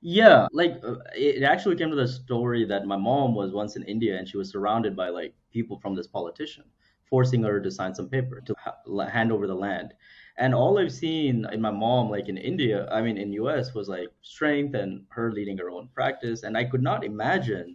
[0.03, 3.83] Yeah, like uh, it actually came to the story that my mom was once in
[3.85, 6.65] India and she was surrounded by like people from this politician
[7.09, 9.95] forcing her to sign some paper to ha- hand over the land.
[10.37, 13.89] And all I've seen in my mom, like in India, I mean, in US, was
[13.89, 16.43] like strength and her leading her own practice.
[16.43, 17.75] And I could not imagine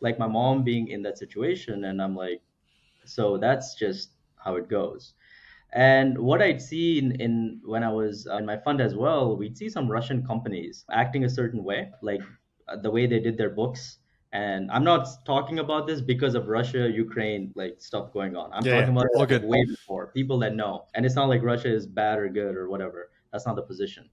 [0.00, 2.42] like my mom being in that situation and i'm like
[3.04, 5.14] so that's just how it goes.
[5.72, 9.68] And what i'd seen in when i was in my fund as well we'd see
[9.68, 12.22] some russian companies acting a certain way like
[12.68, 13.98] uh, the way they did their books.
[14.32, 18.50] And i'm not talking about this because of russia ukraine like stuff going on.
[18.52, 20.86] I'm yeah, talking about like, way before people that know.
[20.94, 23.10] And it's not like russia is bad or good or whatever.
[23.32, 24.08] That's not the position.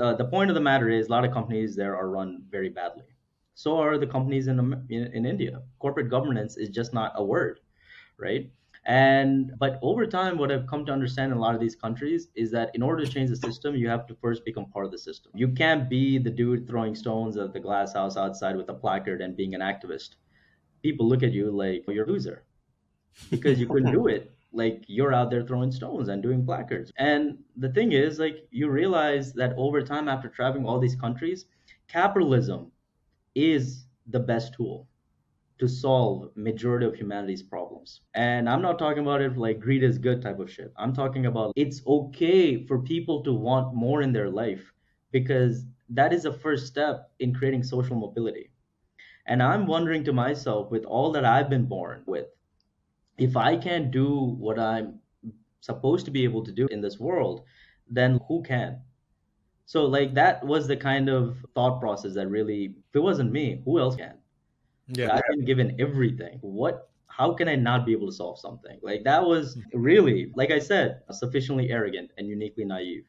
[0.00, 2.68] Uh, the point of the matter is a lot of companies there are run very
[2.68, 3.04] badly.
[3.54, 4.58] So are the companies in,
[4.90, 5.62] in, in India.
[5.78, 7.60] Corporate governance is just not a word,
[8.18, 8.50] right?
[8.86, 12.28] And but over time, what I've come to understand in a lot of these countries
[12.34, 14.92] is that in order to change the system, you have to first become part of
[14.92, 15.32] the system.
[15.34, 19.22] You can't be the dude throwing stones at the glass house outside with a placard
[19.22, 20.16] and being an activist.
[20.82, 22.44] People look at you like you're a loser
[23.30, 24.32] because you couldn't do it.
[24.52, 26.92] Like you're out there throwing stones and doing placards.
[26.98, 31.46] And the thing is, like you realize that over time, after traveling all these countries,
[31.88, 32.70] capitalism
[33.34, 34.88] is the best tool
[35.58, 38.00] to solve majority of humanity's problems.
[38.14, 40.72] And I'm not talking about it like greed is good type of shit.
[40.76, 44.72] I'm talking about it's okay for people to want more in their life
[45.12, 48.50] because that is the first step in creating social mobility.
[49.26, 52.26] And I'm wondering to myself with all that I've been born with,
[53.16, 54.98] if I can't do what I'm
[55.60, 57.44] supposed to be able to do in this world,
[57.88, 58.80] then who can?
[59.66, 63.62] So like that was the kind of thought process that really if it wasn't me,
[63.64, 64.14] who else can?
[64.88, 65.14] Yeah.
[65.14, 66.38] I've been given everything.
[66.42, 68.78] What how can I not be able to solve something?
[68.82, 73.04] Like that was really, like I said, sufficiently arrogant and uniquely naive.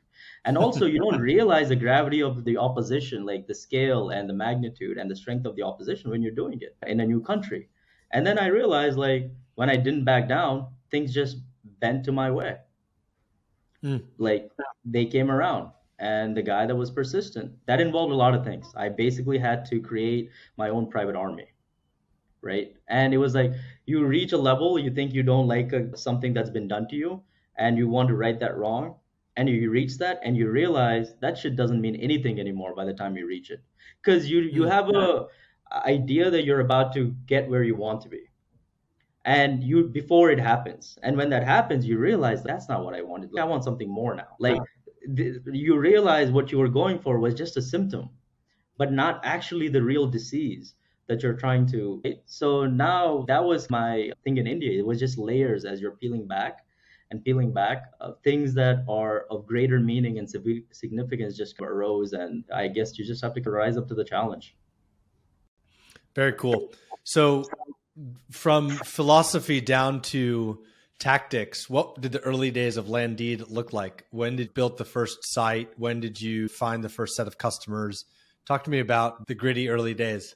[0.45, 4.33] And also you don't realize the gravity of the opposition, like the scale and the
[4.33, 7.67] magnitude and the strength of the opposition when you're doing it in a new country.
[8.11, 11.37] And then I realized like when I didn't back down, things just
[11.79, 12.57] bent to my way.
[13.83, 14.03] Mm.
[14.19, 14.51] Like
[14.85, 17.51] they came around and the guy that was persistent.
[17.65, 18.71] That involved a lot of things.
[18.75, 21.47] I basically had to create my own private army
[22.45, 22.75] right?
[22.87, 23.51] And it was like
[23.85, 26.95] you reach a level you think you don't like a, something that's been done to
[26.95, 27.21] you
[27.57, 28.95] and you want to right that wrong
[29.35, 32.93] and you reach that and you realize that shit doesn't mean anything anymore by the
[32.93, 33.61] time you reach it.
[34.01, 34.71] Because you you mm.
[34.71, 35.25] have a
[35.85, 38.23] idea that you're about to get where you want to be.
[39.25, 40.97] And you before it happens.
[41.01, 43.31] And when that happens you realize that's not what i wanted.
[43.37, 44.35] I want something more now.
[44.39, 44.61] Like
[45.07, 48.09] you realize what you were going for was just a symptom,
[48.77, 50.75] but not actually the real disease
[51.07, 52.01] that you're trying to.
[52.25, 54.77] So now that was my thing in India.
[54.79, 56.65] It was just layers as you're peeling back
[57.11, 57.83] and peeling back.
[58.01, 60.27] Uh, things that are of greater meaning and
[60.71, 62.13] significance just arose.
[62.13, 64.55] And I guess you just have to rise up to the challenge.
[66.15, 66.73] Very cool.
[67.03, 67.45] So
[68.31, 70.63] from philosophy down to
[70.99, 71.69] tactics.
[71.69, 74.05] What did the early days of Landeed look like?
[74.11, 75.71] When did build the first site?
[75.77, 78.05] When did you find the first set of customers?
[78.45, 80.35] Talk to me about the gritty early days.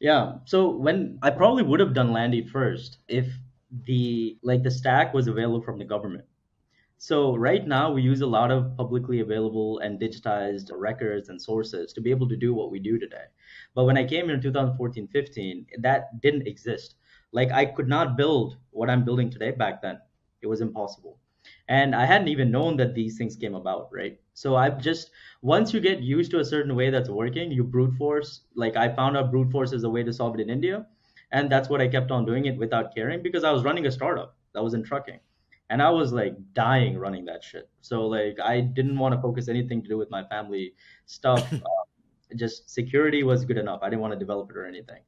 [0.00, 0.34] Yeah.
[0.44, 3.26] So when i probably would have done Landeed first if
[3.84, 6.24] the like the stack was available from the government.
[7.00, 11.92] So right now we use a lot of publicly available and digitized records and sources
[11.92, 13.26] to be able to do what we do today.
[13.74, 16.94] But when i came here in 2014-15 that didn't exist
[17.32, 19.98] like I could not build what I'm building today back then.
[20.40, 21.18] It was impossible.
[21.68, 24.18] And I hadn't even known that these things came about, right?
[24.34, 25.10] So I've just
[25.42, 28.42] once you get used to a certain way that's working, you brute force.
[28.54, 30.86] Like I found out brute force is a way to solve it in India.
[31.30, 33.92] And that's what I kept on doing it without caring because I was running a
[33.92, 35.20] startup that was in trucking.
[35.70, 37.68] And I was like dying running that shit.
[37.82, 41.52] So like I didn't want to focus anything to do with my family stuff.
[41.52, 41.62] um,
[42.36, 43.80] just security was good enough.
[43.82, 45.02] I didn't want to develop it or anything.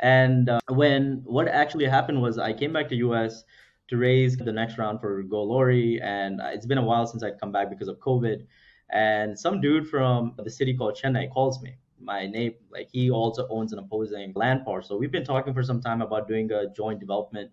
[0.00, 3.44] And uh, when what actually happened was I came back to US
[3.88, 7.52] to raise the next round for GoLorry, and it's been a while since I'd come
[7.52, 8.46] back because of COVID.
[8.90, 11.76] And some dude from the city called Chennai calls me.
[12.00, 14.98] My name, like he also owns an opposing land parcel.
[14.98, 17.50] We've been talking for some time about doing a joint development,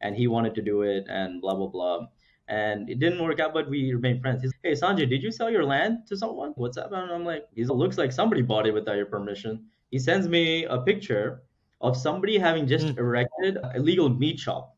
[0.00, 2.06] and he wanted to do it, and blah blah blah.
[2.48, 4.42] And it didn't work out, but we remained friends.
[4.42, 6.52] He's, hey Sanjay, did you sell your land to someone?
[6.56, 6.92] What's up?
[6.92, 9.66] And I'm like, he looks like somebody bought it without your permission.
[9.90, 11.42] He sends me a picture
[11.80, 12.98] of somebody having just mm.
[12.98, 14.76] erected a legal meat shop.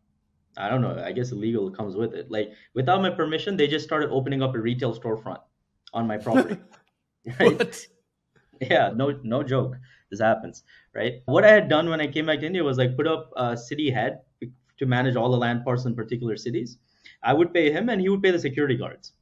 [0.56, 1.02] I don't know.
[1.02, 2.30] I guess illegal comes with it.
[2.30, 5.40] Like without my permission, they just started opening up a retail storefront
[5.92, 6.58] on my property.
[7.40, 7.58] right?
[7.58, 7.86] What?
[8.60, 9.76] Yeah, no, no joke.
[10.10, 10.62] This happens,
[10.94, 11.22] right?
[11.24, 13.56] What I had done when I came back to India was like put up a
[13.56, 14.20] city head
[14.78, 16.78] to manage all the land parcels in particular cities.
[17.22, 19.12] I would pay him, and he would pay the security guards.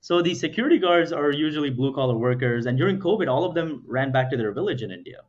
[0.00, 3.82] So the security guards are usually blue collar workers, and during COVID, all of them
[3.86, 5.20] ran back to their village in India.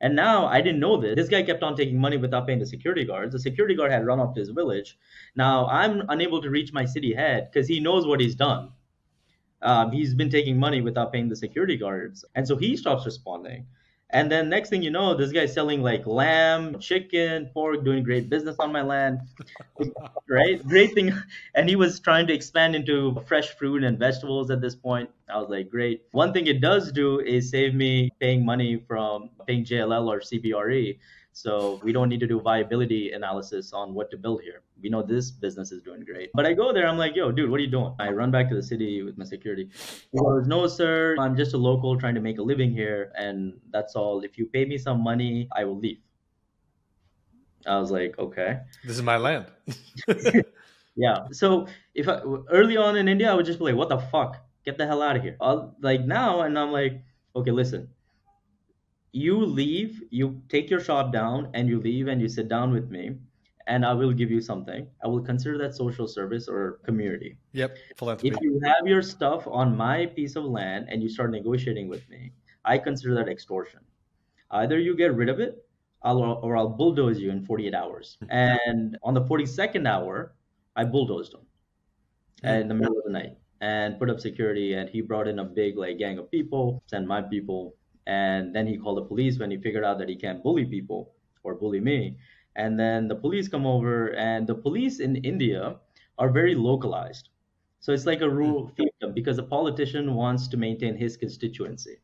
[0.00, 1.16] And now I didn't know this.
[1.16, 3.32] This guy kept on taking money without paying the security guards.
[3.32, 4.98] The security guard had run off to his village.
[5.36, 8.72] Now I'm unable to reach my city head because he knows what he's done.
[9.62, 12.24] Um, he's been taking money without paying the security guards.
[12.34, 13.66] And so he stops responding.
[14.10, 18.30] And then next thing you know, this guy's selling like lamb, chicken, pork, doing great
[18.30, 19.20] business on my land.
[20.28, 20.66] right?
[20.66, 21.12] Great thing.
[21.54, 25.10] And he was trying to expand into fresh fruit and vegetables at this point.
[25.28, 26.04] I was like, great.
[26.12, 30.98] One thing it does do is save me paying money from paying JLL or CBRE.
[31.36, 34.62] So we don't need to do viability analysis on what to build here.
[34.82, 36.30] We know this business is doing great.
[36.32, 37.94] But I go there, I'm like, yo, dude, what are you doing?
[38.00, 39.68] I run back to the city with my security.
[40.14, 43.12] No, sir, I'm just a local trying to make a living here.
[43.18, 44.22] And that's all.
[44.22, 45.98] If you pay me some money, I will leave.
[47.66, 48.60] I was like, okay.
[48.82, 49.44] This is my land.
[50.96, 51.26] yeah.
[51.32, 54.38] So if I, early on in India, I would just be like, what the fuck?
[54.64, 55.36] Get the hell out of here.
[55.42, 57.04] I'll, like now, and I'm like,
[57.36, 57.90] okay, listen,
[59.16, 62.90] you leave, you take your shop down, and you leave and you sit down with
[62.90, 63.16] me,
[63.66, 64.86] and I will give you something.
[65.02, 67.38] I will consider that social service or community.
[67.52, 68.36] Yep, philanthropy.
[68.36, 72.06] If you have your stuff on my piece of land and you start negotiating with
[72.10, 72.32] me,
[72.64, 73.80] I consider that extortion.
[74.50, 75.66] Either you get rid of it,
[76.02, 78.18] I'll, or I'll bulldoze you in 48 hours.
[78.28, 80.34] And on the 42nd hour,
[80.76, 81.40] I bulldozed him
[82.42, 82.48] hmm.
[82.48, 84.74] in the middle of the night and put up security.
[84.74, 87.74] And he brought in a big like gang of people, sent my people,
[88.06, 91.12] and then he called the police when he figured out that he can't bully people
[91.42, 92.16] or bully me.
[92.54, 95.76] And then the police come over, and the police in India
[96.18, 97.28] are very localized.
[97.80, 98.82] So it's like a rule hmm.
[98.82, 101.98] fiefdom because a politician wants to maintain his constituency.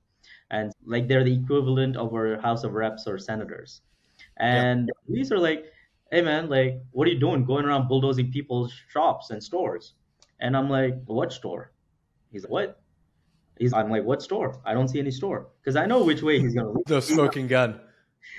[0.50, 3.80] And like they're the equivalent of our House of Reps or senators.
[4.36, 4.86] And yeah.
[4.86, 5.72] the police are like,
[6.10, 9.94] hey man, like, what are you doing going around bulldozing people's shops and stores?
[10.40, 11.72] And I'm like, what store?
[12.30, 12.81] He's like, what?
[13.62, 14.60] He's, I'm like, what store?
[14.64, 16.72] I don't see any store because I know which way he's gonna.
[16.72, 16.84] Look.
[16.86, 17.80] The smoking gun.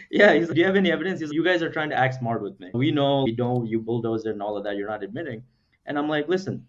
[0.09, 1.19] Yeah, he's like, do you have any evidence?
[1.19, 2.69] He's like, you guys are trying to act smart with me.
[2.73, 4.77] We know you don't, you bulldozer and all of that.
[4.77, 5.43] You're not admitting.
[5.85, 6.65] And I'm like, listen.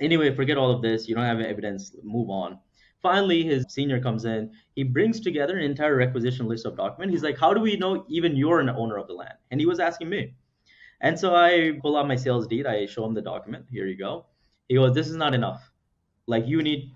[0.00, 1.08] Anyway, forget all of this.
[1.08, 1.96] You don't have evidence.
[2.04, 2.58] Move on.
[3.02, 4.52] Finally, his senior comes in.
[4.76, 7.12] He brings together an entire requisition list of documents.
[7.12, 9.34] He's like, how do we know even you're an owner of the land?
[9.50, 10.34] And he was asking me.
[11.00, 12.66] And so I pull out my sales deed.
[12.66, 13.66] I show him the document.
[13.70, 14.26] Here you go.
[14.68, 15.70] He goes, this is not enough.
[16.26, 16.92] Like you need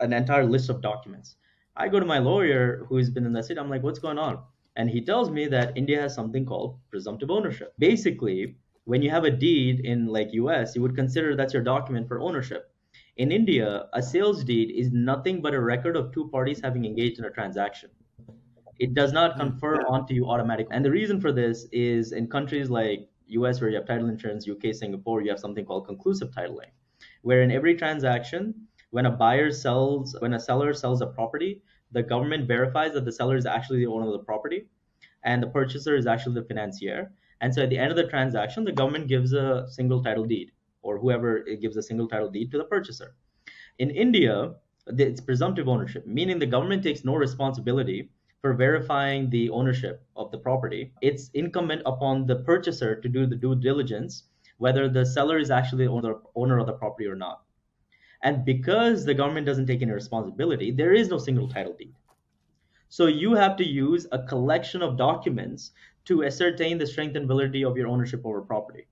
[0.00, 1.36] an entire list of documents.
[1.76, 3.58] I go to my lawyer who's been in the city.
[3.58, 4.42] I'm like, what's going on?
[4.76, 7.74] And he tells me that India has something called presumptive ownership.
[7.78, 12.08] Basically, when you have a deed in like US, you would consider that's your document
[12.08, 12.70] for ownership.
[13.16, 17.18] In India, a sales deed is nothing but a record of two parties having engaged
[17.18, 17.90] in a transaction.
[18.78, 19.40] It does not hmm.
[19.40, 20.74] confer onto you automatically.
[20.74, 24.48] And the reason for this is in countries like US where you have title insurance,
[24.48, 26.72] UK, Singapore, you have something called conclusive titling,
[27.22, 28.54] where in every transaction,
[28.92, 31.62] when a buyer sells, when a seller sells a property,
[31.92, 34.68] the government verifies that the seller is actually the owner of the property
[35.24, 37.10] and the purchaser is actually the financier.
[37.40, 40.52] And so at the end of the transaction, the government gives a single title deed
[40.82, 43.14] or whoever gives a single title deed to the purchaser.
[43.78, 44.54] In India,
[44.86, 48.10] it's presumptive ownership, meaning the government takes no responsibility
[48.42, 50.92] for verifying the ownership of the property.
[51.00, 54.24] It's incumbent upon the purchaser to do the due diligence
[54.58, 57.42] whether the seller is actually the owner of the property or not.
[58.22, 61.92] And because the government doesn't take any responsibility, there is no single title deed.
[62.88, 65.72] So you have to use a collection of documents
[66.04, 68.86] to ascertain the strength and validity of your ownership over property,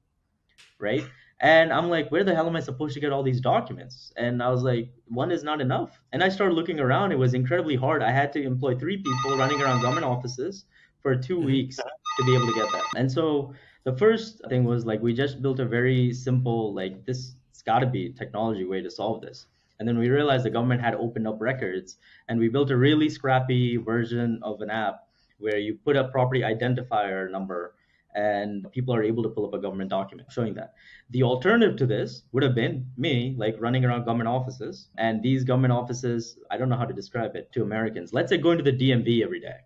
[0.79, 1.05] right?
[1.41, 4.13] And I'm like, where the hell am I supposed to get all these documents?
[4.17, 6.01] And I was like, one is not enough.
[6.13, 7.13] And I started looking around.
[7.13, 8.03] It was incredibly hard.
[8.03, 10.67] I had to employ three people running around government offices
[11.03, 11.47] for two mm-hmm.
[11.47, 12.85] weeks to be able to get that.
[12.97, 13.55] And so
[13.85, 17.81] the first thing was like, we just built a very simple, like, this it's got
[17.81, 19.47] to be technology way to solve this.
[19.79, 23.11] And then we realized the government had opened up records, and we built a really
[23.11, 25.07] scrappy version of an app
[25.39, 27.75] where you put a property identifier number
[28.15, 30.73] and people are able to pull up a government document showing that.
[31.11, 35.45] The alternative to this would have been me, like running around government offices, and these
[35.45, 38.15] government offices, I don't know how to describe it to Americans.
[38.15, 39.59] Let's say going to the DMV every day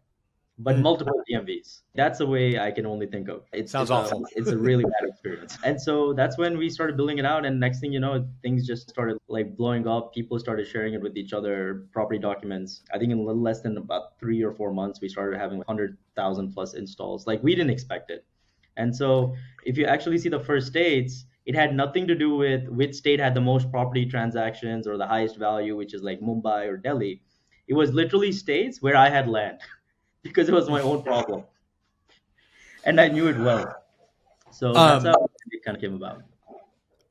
[0.59, 0.83] but hmm.
[0.83, 1.83] multiple DMVs.
[1.95, 3.43] That's the way I can only think of.
[3.53, 4.25] It sounds it's awful.
[4.25, 5.59] A, it's a really bad experience.
[5.65, 7.45] And so that's when we started building it out.
[7.45, 10.15] And next thing you know, things just started like blowing up.
[10.15, 12.83] People started sharing it with each other, property documents.
[12.93, 15.59] I think in a little less than about three or four months, we started having
[15.59, 17.27] 100,000 plus installs.
[17.27, 18.25] Like we didn't expect it.
[18.77, 19.35] And so
[19.65, 23.21] if you actually see the first states, it had nothing to do with which state
[23.21, 27.23] had the most property transactions or the highest value, which is like Mumbai or Delhi.
[27.67, 29.59] It was literally states where I had land.
[30.25, 31.45] because it was my own problem,
[32.85, 33.77] and I knew it well.
[34.51, 36.23] So that's um, how it kind of came about.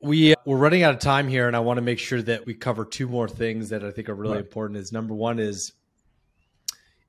[0.02, 2.52] We we're running out of time here, and I want to make sure that we
[2.52, 4.44] cover two more things that I think are really right.
[4.44, 4.78] important.
[4.78, 5.72] Is number one is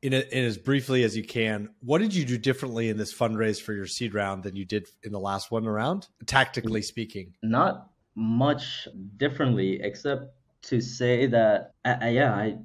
[0.06, 3.12] in, a, in as briefly as you can, what did you do differently in this
[3.12, 7.34] fundraise for your seed round than you did in the last one around, tactically speaking?
[7.42, 8.88] Not much
[9.18, 10.26] differently, except
[10.64, 12.58] to say that, I, yeah, I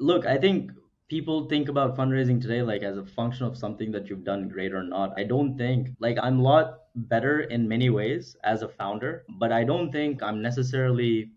[0.00, 0.26] look.
[0.26, 0.72] I think
[1.10, 4.72] people think about fundraising today like as a function of something that you've done great
[4.72, 5.12] or not.
[5.18, 9.50] I don't think like I'm a lot better in many ways as a founder, but
[9.50, 11.32] I don't think I'm necessarily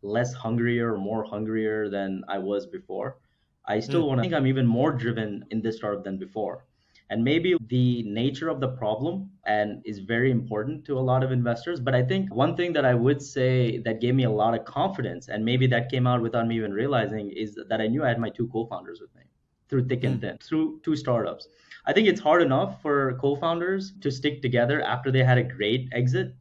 [0.00, 3.18] less hungrier or more hungrier than I was before.
[3.66, 4.08] I still mm.
[4.08, 6.64] want to think I'm even more driven in this startup than before.
[7.10, 11.32] And maybe the nature of the problem and is very important to a lot of
[11.32, 11.80] investors.
[11.80, 14.64] But i think one thing that i would say that gave me a lot of
[14.64, 18.08] confidence and maybe that came out without me even realizing is that i knew i
[18.08, 19.22] had my two co-founders with me
[19.68, 20.20] through thick and hmm.
[20.20, 21.48] thin through two startups.
[21.86, 25.88] I think it's hard enough for co-founders to stick together after they had a great
[25.92, 26.34] exit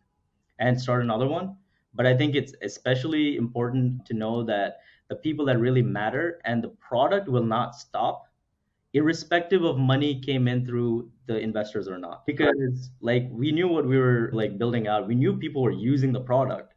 [0.59, 1.55] and start another one.
[1.93, 6.63] But i think it's especially important to know that the people that really matter and
[6.63, 8.26] the product will not stop
[8.97, 12.25] irrespective of money came in through the investors or not.
[12.25, 15.07] Because like we knew what we were like building out.
[15.07, 16.73] We knew people were using the product.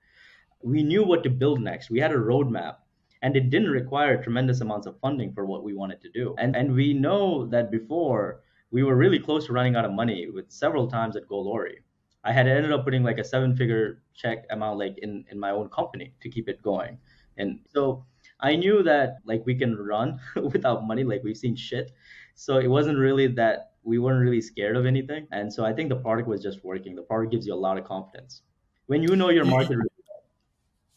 [0.63, 1.91] We knew what to build next.
[1.91, 2.77] We had a roadmap
[3.23, 6.35] and it didn't require tremendous amounts of funding for what we wanted to do.
[6.39, 10.29] And and we know that before we were really close to running out of money
[10.31, 11.79] with several times at GoLorry.
[12.23, 15.51] I had ended up putting like a seven figure check amount like in in my
[15.51, 16.99] own company to keep it going.
[17.39, 18.05] And so
[18.43, 21.93] I knew that like we can run without money, like we've seen shit.
[22.35, 25.27] So it wasn't really that we weren't really scared of anything.
[25.31, 26.95] And so I think the product was just working.
[26.95, 28.43] The product gives you a lot of confidence
[28.87, 29.79] when you know your market.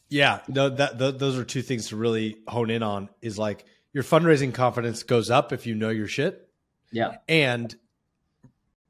[0.10, 3.10] yeah, no, that th- those are two things to really hone in on.
[3.22, 6.50] Is like your fundraising confidence goes up if you know your shit.
[6.92, 7.76] Yeah, and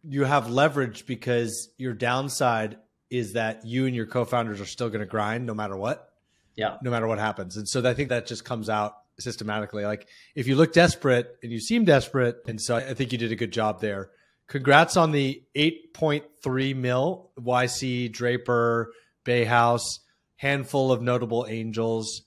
[0.03, 2.77] you have leverage because your downside
[3.09, 6.12] is that you and your co-founders are still going to grind no matter what.
[6.55, 6.77] Yeah.
[6.81, 7.57] No matter what happens.
[7.57, 9.85] And so I think that just comes out systematically.
[9.85, 13.31] Like if you look desperate and you seem desperate, and so I think you did
[13.31, 14.09] a good job there.
[14.47, 18.91] Congrats on the 8.3 mil YC Draper
[19.25, 19.99] Bayhouse
[20.35, 22.23] handful of notable angels.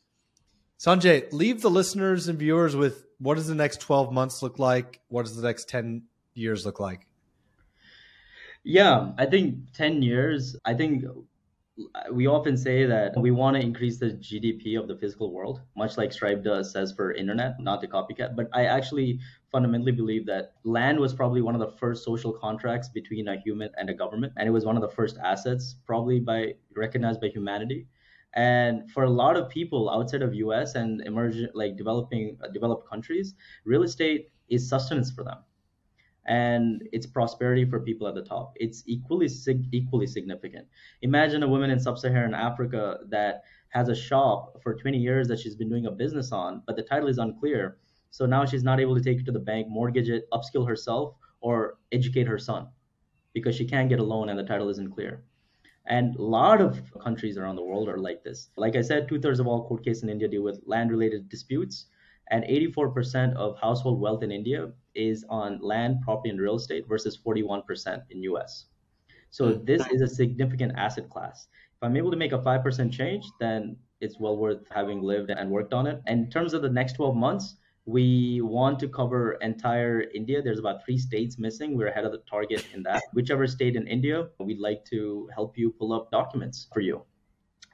[0.79, 5.01] Sanjay, leave the listeners and viewers with what does the next 12 months look like?
[5.09, 6.03] What does the next 10
[6.35, 7.07] years look like?
[8.65, 11.05] Yeah, I think 10 years, I think
[12.13, 15.99] we often say that we want to increase the GDP of the physical world, much
[15.99, 18.35] like Stripe does says for internet, not the copycat.
[18.35, 19.21] But I actually
[19.53, 23.71] fundamentally believe that land was probably one of the first social contracts between a human
[23.77, 27.29] and a government, and it was one of the first assets probably by recognized by
[27.29, 27.89] humanity.
[28.35, 32.89] And for a lot of people outside of US and emerging like developing uh, developed
[32.89, 35.39] countries, real estate is sustenance for them
[36.27, 38.53] and it's prosperity for people at the top.
[38.57, 40.67] It's equally sig- equally significant.
[41.03, 45.55] Imagine a woman in sub-Saharan Africa that has a shop for 20 years that she's
[45.57, 47.79] been doing a business on, but the title is unclear.
[48.11, 51.15] So now she's not able to take it to the bank, mortgage it, upskill herself,
[51.41, 52.69] or educate her son
[53.33, 55.23] because she can't get a loan and the title isn't clear.
[55.87, 58.49] And a lot of countries around the world are like this.
[58.57, 61.29] Like I said, two thirds of all court cases in India deal with land related
[61.29, 61.87] disputes
[62.31, 67.19] and 84% of household wealth in India is on land, property, and real estate versus
[67.25, 68.67] 41% in US.
[69.31, 69.65] So hmm.
[69.65, 71.49] this is a significant asset class.
[71.77, 75.51] If I'm able to make a 5% change, then it's well worth having lived and
[75.51, 76.01] worked on it.
[76.07, 77.57] And in terms of the next 12 months,
[77.87, 80.43] we want to cover entire India.
[80.43, 81.77] There's about three states missing.
[81.77, 83.03] We're ahead of the target in that.
[83.13, 87.03] Whichever state in India, we'd like to help you pull up documents for you.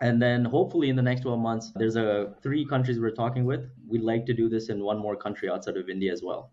[0.02, 3.70] And then hopefully in the next 12 months, there's a three countries we're talking with.
[3.88, 6.50] We'd like to do this in one more country outside of India as well.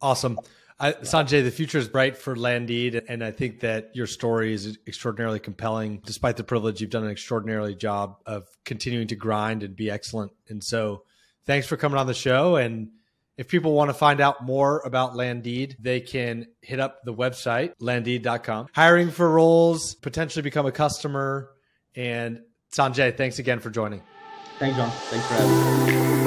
[0.00, 0.40] Awesome.
[0.80, 4.78] I, Sanjay, the future is bright for Landeed, and I think that your story is
[4.84, 6.02] extraordinarily compelling.
[6.04, 10.32] Despite the privilege, you've done an extraordinary job of continuing to grind and be excellent.
[10.48, 11.04] And so,
[11.44, 12.56] thanks for coming on the show.
[12.56, 12.90] And
[13.36, 17.74] if people want to find out more about Landeed, they can hit up the website,
[17.80, 18.66] landeed.com.
[18.74, 21.51] Hiring for roles, potentially become a customer,
[21.94, 24.02] and Sanjay, thanks again for joining.
[24.58, 24.90] Thanks, Jon.
[24.90, 26.21] Thanks for having me.